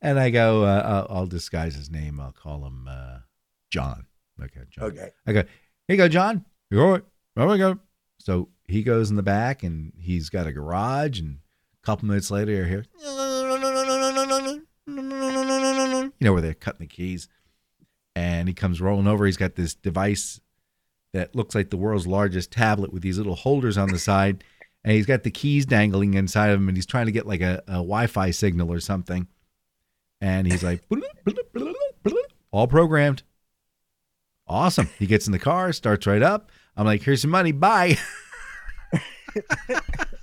[0.00, 2.18] and I go, uh, I'll, I'll disguise his name.
[2.20, 3.18] I'll call him uh,
[3.70, 4.06] John.
[4.42, 4.84] Okay, John.
[4.86, 5.10] Okay.
[5.26, 5.48] I go, here
[5.88, 6.44] you go, John.
[6.70, 7.00] You go,
[7.36, 7.78] there we go.
[8.18, 11.20] So he goes in the back and he's got a garage.
[11.20, 11.38] And
[11.82, 12.84] couple minutes later, you're here,
[14.86, 17.28] you know, where they're cutting the keys.
[18.14, 19.24] And he comes rolling over.
[19.24, 20.40] He's got this device
[21.12, 24.44] that looks like the world's largest tablet with these little holders on the side.
[24.84, 26.68] And he's got the keys dangling inside of him.
[26.68, 29.28] And he's trying to get like a, a Wi Fi signal or something.
[30.20, 30.82] And he's like,
[32.50, 33.22] all programmed.
[34.46, 34.90] Awesome.
[34.98, 36.50] He gets in the car, starts right up.
[36.76, 37.52] I'm like, here's some money.
[37.52, 37.98] Bye.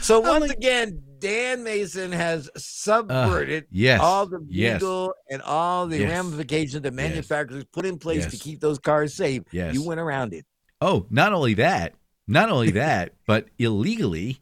[0.00, 4.80] So once like- again, Dan Mayson has uh, subverted yes, all the yes.
[4.80, 6.10] legal and all the Yes.
[6.10, 9.42] ramifications that manufacturers put in place to keep those cars safe.
[9.50, 9.74] Yes.
[9.74, 10.46] You went around it.
[10.80, 11.94] Oh, not only that,
[12.28, 14.40] not only that, but illegally,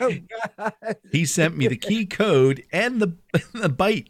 [0.00, 0.12] Oh,
[0.58, 0.72] God.
[1.12, 3.14] he sent me the key code and the
[3.54, 4.08] the byte.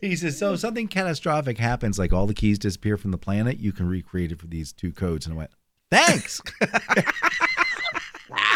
[0.00, 3.58] he says, so if something catastrophic happens, like all the keys disappear from the planet,
[3.58, 5.26] you can recreate it for these two codes.
[5.26, 5.50] And I went,
[5.90, 6.40] thanks.
[6.60, 7.04] God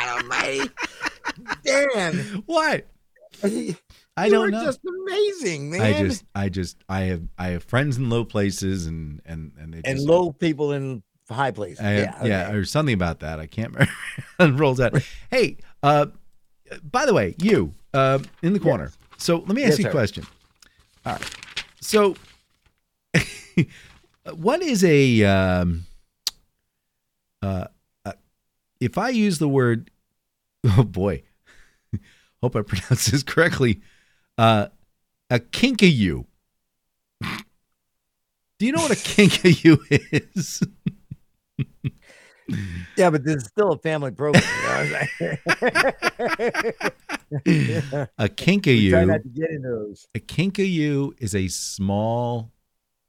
[0.09, 0.71] almighty.
[1.65, 2.43] Dan.
[2.47, 2.87] what?
[3.45, 3.77] you
[4.17, 4.65] I don't were know.
[4.65, 5.81] just amazing, man.
[5.81, 9.73] I just, I just, I have, I have friends in low places, and and and
[9.73, 11.81] they and just, low people in high places.
[11.81, 12.57] I have- yeah, yeah, okay.
[12.57, 13.41] or something about that.
[13.41, 13.93] I can't remember.
[14.41, 14.95] it rolls out.
[15.31, 16.07] Hey, uh,
[16.91, 18.93] by the way, you uh, in the corner.
[19.17, 19.93] So let me ask Yes, you a sir.
[19.93, 20.27] question.
[21.07, 21.37] All right.
[21.81, 22.17] So,
[24.35, 25.87] what is a um,
[27.43, 27.67] uh,
[28.05, 28.13] uh,
[28.81, 29.91] if I use the word?
[30.65, 31.25] Oh boy,
[32.41, 33.81] hope I pronounce this correctly.
[34.39, 34.69] Uh,
[35.29, 36.25] a kinkajou.
[37.21, 39.81] Do you know what a kinkajou
[40.37, 40.63] is?
[42.97, 44.45] yeah, but this is still a family program.
[44.45, 45.39] You know what I'm saying?
[48.19, 48.31] A
[48.65, 50.07] We try not to get into those.
[50.15, 52.53] A kinkajou is a small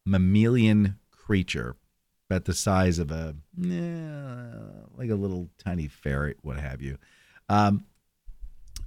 [0.08, 1.76] mammalian creature,
[2.34, 4.58] about the size of a eh,
[4.98, 6.98] like a little tiny ferret, what have you.
[7.48, 7.86] Um,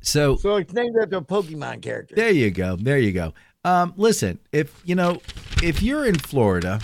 [0.03, 2.14] so So it's named after a Pokemon character.
[2.16, 2.76] there you go.
[2.76, 3.34] There you go.
[3.64, 5.20] Um, listen, if you know,
[5.62, 6.80] if you're in Florida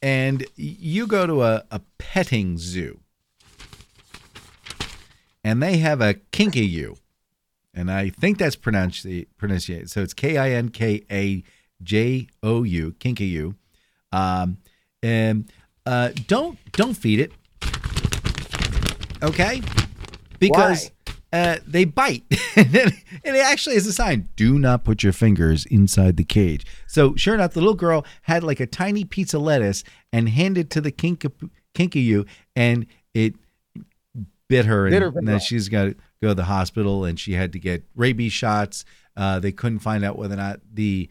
[0.00, 3.00] and you go to a, a petting zoo
[5.42, 6.96] and they have a kinkajou,
[7.74, 9.06] and I think that's pronounced
[9.36, 9.90] pronunciated.
[9.90, 11.42] So it's K I N K A
[11.82, 13.56] J O U, kinkajou.
[14.12, 14.58] Um,
[15.02, 15.50] and
[15.86, 17.32] uh, don't don't feed it,
[19.22, 19.62] okay?
[20.38, 20.90] Because
[21.32, 22.24] uh, they bite,
[22.56, 22.92] and
[23.24, 26.66] it actually is a sign: do not put your fingers inside the cage.
[26.86, 30.70] So sure enough, the little girl had like a tiny piece of lettuce and handed
[30.70, 31.32] to the kinka,
[31.74, 32.26] kinkajou,
[32.56, 33.34] and it
[34.48, 37.18] bit her, and, Bit her and then she's got to go to the hospital, and
[37.18, 38.84] she had to get rabies shots.
[39.16, 41.08] Uh, they couldn't find out whether or not the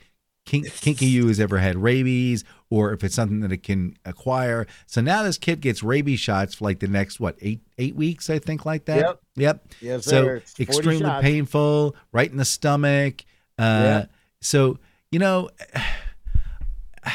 [0.47, 4.65] kink, you has ever had rabies or if it's something that it can acquire.
[4.87, 8.29] So now this kid gets rabies shots for like the next what eight eight weeks,
[8.29, 8.97] I think, like that.
[8.97, 9.19] Yep.
[9.35, 9.67] Yep.
[9.81, 10.35] Yes, so sir.
[10.37, 11.21] It's 40 extremely shots.
[11.21, 13.23] painful, right in the stomach.
[13.59, 14.05] Uh, Yeah.
[14.41, 14.79] So
[15.11, 15.49] you know,
[17.05, 17.13] I,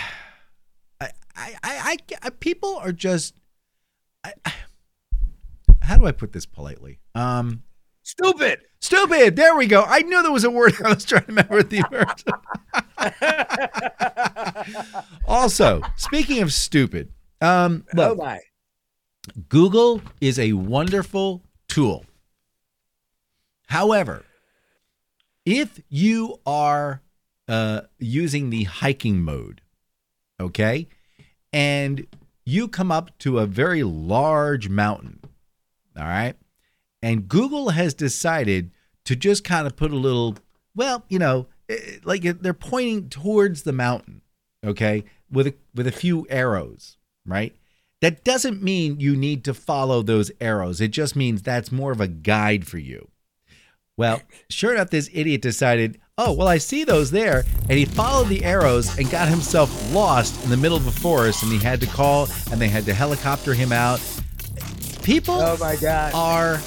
[1.01, 3.35] I, I, I, I people are just.
[4.25, 4.53] I, I-
[5.83, 7.01] how do I put this politely?
[7.15, 7.65] Um,
[8.03, 8.61] Stupid.
[8.81, 9.37] stupid.
[9.37, 9.85] There we go.
[9.87, 12.23] I knew there was a word I was trying to remember the word.
[15.27, 18.41] also, speaking of stupid, um, oh look, my.
[19.49, 22.05] Google is a wonderful tool.
[23.69, 24.25] However,
[25.47, 27.03] if you are
[27.49, 29.61] uh, using the hiking mode,
[30.41, 30.89] okay,
[31.53, 32.07] and
[32.45, 35.21] you come up to a very large mountain,
[35.97, 36.35] all right,
[37.03, 38.71] and Google has decided
[39.05, 40.37] to just kind of put a little,
[40.75, 44.23] well, you know, eh, like they're pointing towards the mountain,
[44.65, 46.97] okay, with a, with a few arrows,
[47.27, 47.55] right?
[48.01, 50.81] That doesn't mean you need to follow those arrows.
[50.81, 53.09] It just means that's more of a guide for you.
[53.97, 57.45] Well, sure enough, this idiot decided, oh, well, I see those there.
[57.69, 61.43] And he followed the arrows and got himself lost in the middle of a forest.
[61.43, 64.01] And he had to call and they had to helicopter him out.
[65.03, 66.13] People Oh my God.
[66.15, 66.61] are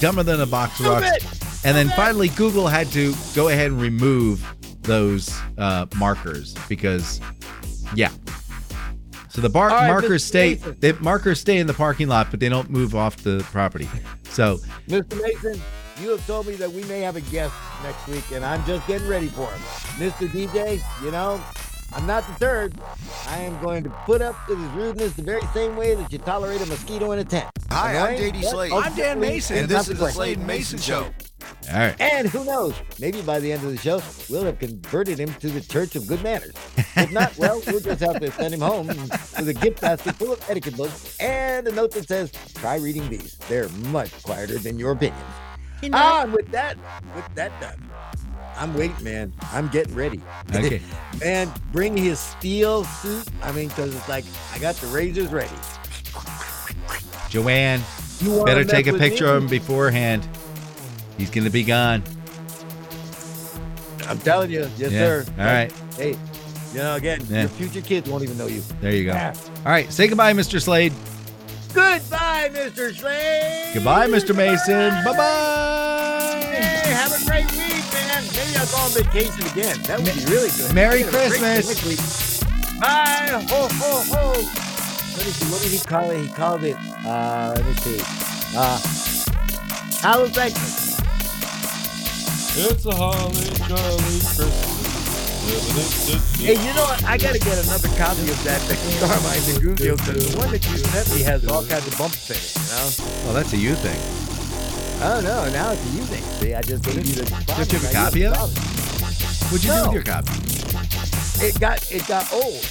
[0.00, 1.64] dumber than a box of rocks.
[1.64, 4.44] And then finally, Google had to go ahead and remove
[4.82, 7.20] those uh, markers because,
[7.94, 8.10] yeah.
[9.30, 10.54] So the bar- right, markers stay.
[10.56, 10.76] Mayson.
[10.80, 13.88] The markers stay in the parking lot, but they don't move off the property.
[14.24, 15.20] So Mr.
[15.20, 15.60] Mayson,
[16.00, 18.86] you have told me that we may have a guest next week, and I'm just
[18.86, 19.60] getting ready for him.
[20.10, 20.28] Mr.
[20.28, 21.40] DJ, you know,
[21.94, 22.74] I'm not the third.
[23.28, 26.18] I am going to put up with his rudeness the very same way that you
[26.18, 27.48] tolerate a mosquito in a tent.
[27.70, 28.18] Hi, I'm?
[28.18, 28.72] JD But Slade.
[28.72, 29.58] I'm Dan Mayson.
[29.58, 31.04] And this is the the Slade Mayson Show.
[31.04, 31.94] all right.
[32.00, 32.74] And who knows?
[32.98, 36.06] Maybe by the end of the show, we'll have converted him to the Church of
[36.08, 36.54] Good Manners.
[36.96, 40.32] If not, well, we'll just have to send him home with a gift basket full
[40.32, 43.36] of etiquette books and a note that says, try reading these.
[43.48, 45.22] They're much quieter than your opinions.
[45.92, 46.76] Ah, and with that,
[47.14, 47.90] with that done,
[48.56, 49.32] I'm waiting, man.
[49.52, 50.20] I'm getting ready.
[50.54, 50.80] Okay.
[51.20, 53.26] man, bring his steel suit.
[53.42, 55.50] I mean, because it's like, I got the razors ready.
[57.28, 57.82] Joanne,
[58.20, 59.30] You better take a picture me?
[59.30, 60.26] of him beforehand.
[61.18, 62.02] He's gonna be gone.
[64.06, 64.68] I'm telling you.
[64.76, 64.98] Yes, Yeah.
[65.00, 65.24] sir.
[65.38, 65.72] All right.
[65.96, 66.16] Hey,
[66.72, 67.40] you know, again, Yeah.
[67.40, 68.62] your future kids won't even know you.
[68.80, 69.12] There you go.
[69.12, 69.34] Yeah.
[69.64, 69.90] All right.
[69.92, 70.60] Say goodbye, Mr.
[70.60, 70.92] Slade.
[71.74, 72.94] Goodbye, Mr.
[72.94, 73.74] Slade.
[73.74, 74.34] Goodbye, Mr.
[74.34, 74.90] Mayson.
[75.04, 76.40] Bye bye.
[76.44, 78.22] Hey, have a great week, man.
[78.32, 79.82] Maybe I'll go on vacation again.
[79.82, 80.72] That would be really good.
[80.74, 82.42] Merry Taking a break Christmas.
[82.80, 83.26] Bye.
[83.50, 84.32] Ho, ho, ho.
[85.16, 85.50] Let me see.
[85.52, 86.20] What did he call it?
[86.20, 88.00] He called it, uh, let me see.
[88.56, 88.78] Uh,
[90.00, 90.94] Halloween Christmas.
[92.56, 94.93] It's a holly jolly Christmas.
[95.44, 97.04] Hey, you know what?
[97.04, 98.60] I got to get another copy of that
[98.98, 102.30] Carmine the Guzio because the one that you sent me has all kinds of bumps
[102.30, 103.30] in it, you know?
[103.30, 104.00] Oh, that's a you thing.
[105.02, 105.50] Oh, no.
[105.52, 106.22] Now it's a you thing.
[106.40, 107.24] See, I just gave you the.
[107.46, 108.38] Don't you have a copy of it?
[109.52, 110.32] What'd you do with your copy?
[111.44, 112.64] It got it got old.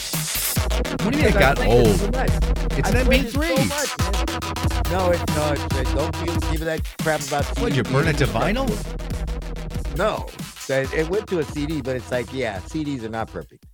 [1.04, 1.88] What do you mean it got old?
[2.76, 3.70] It's an played it so MP3.
[3.70, 4.92] much, man.
[4.92, 5.52] no, it's no.
[5.54, 7.46] It's, it- don't give, give me that crap about.
[7.60, 8.68] What, you burn it to vinyl?
[9.96, 10.26] No,
[10.70, 13.66] it, it went to a CD, but it's like, yeah, CDs are not perfect.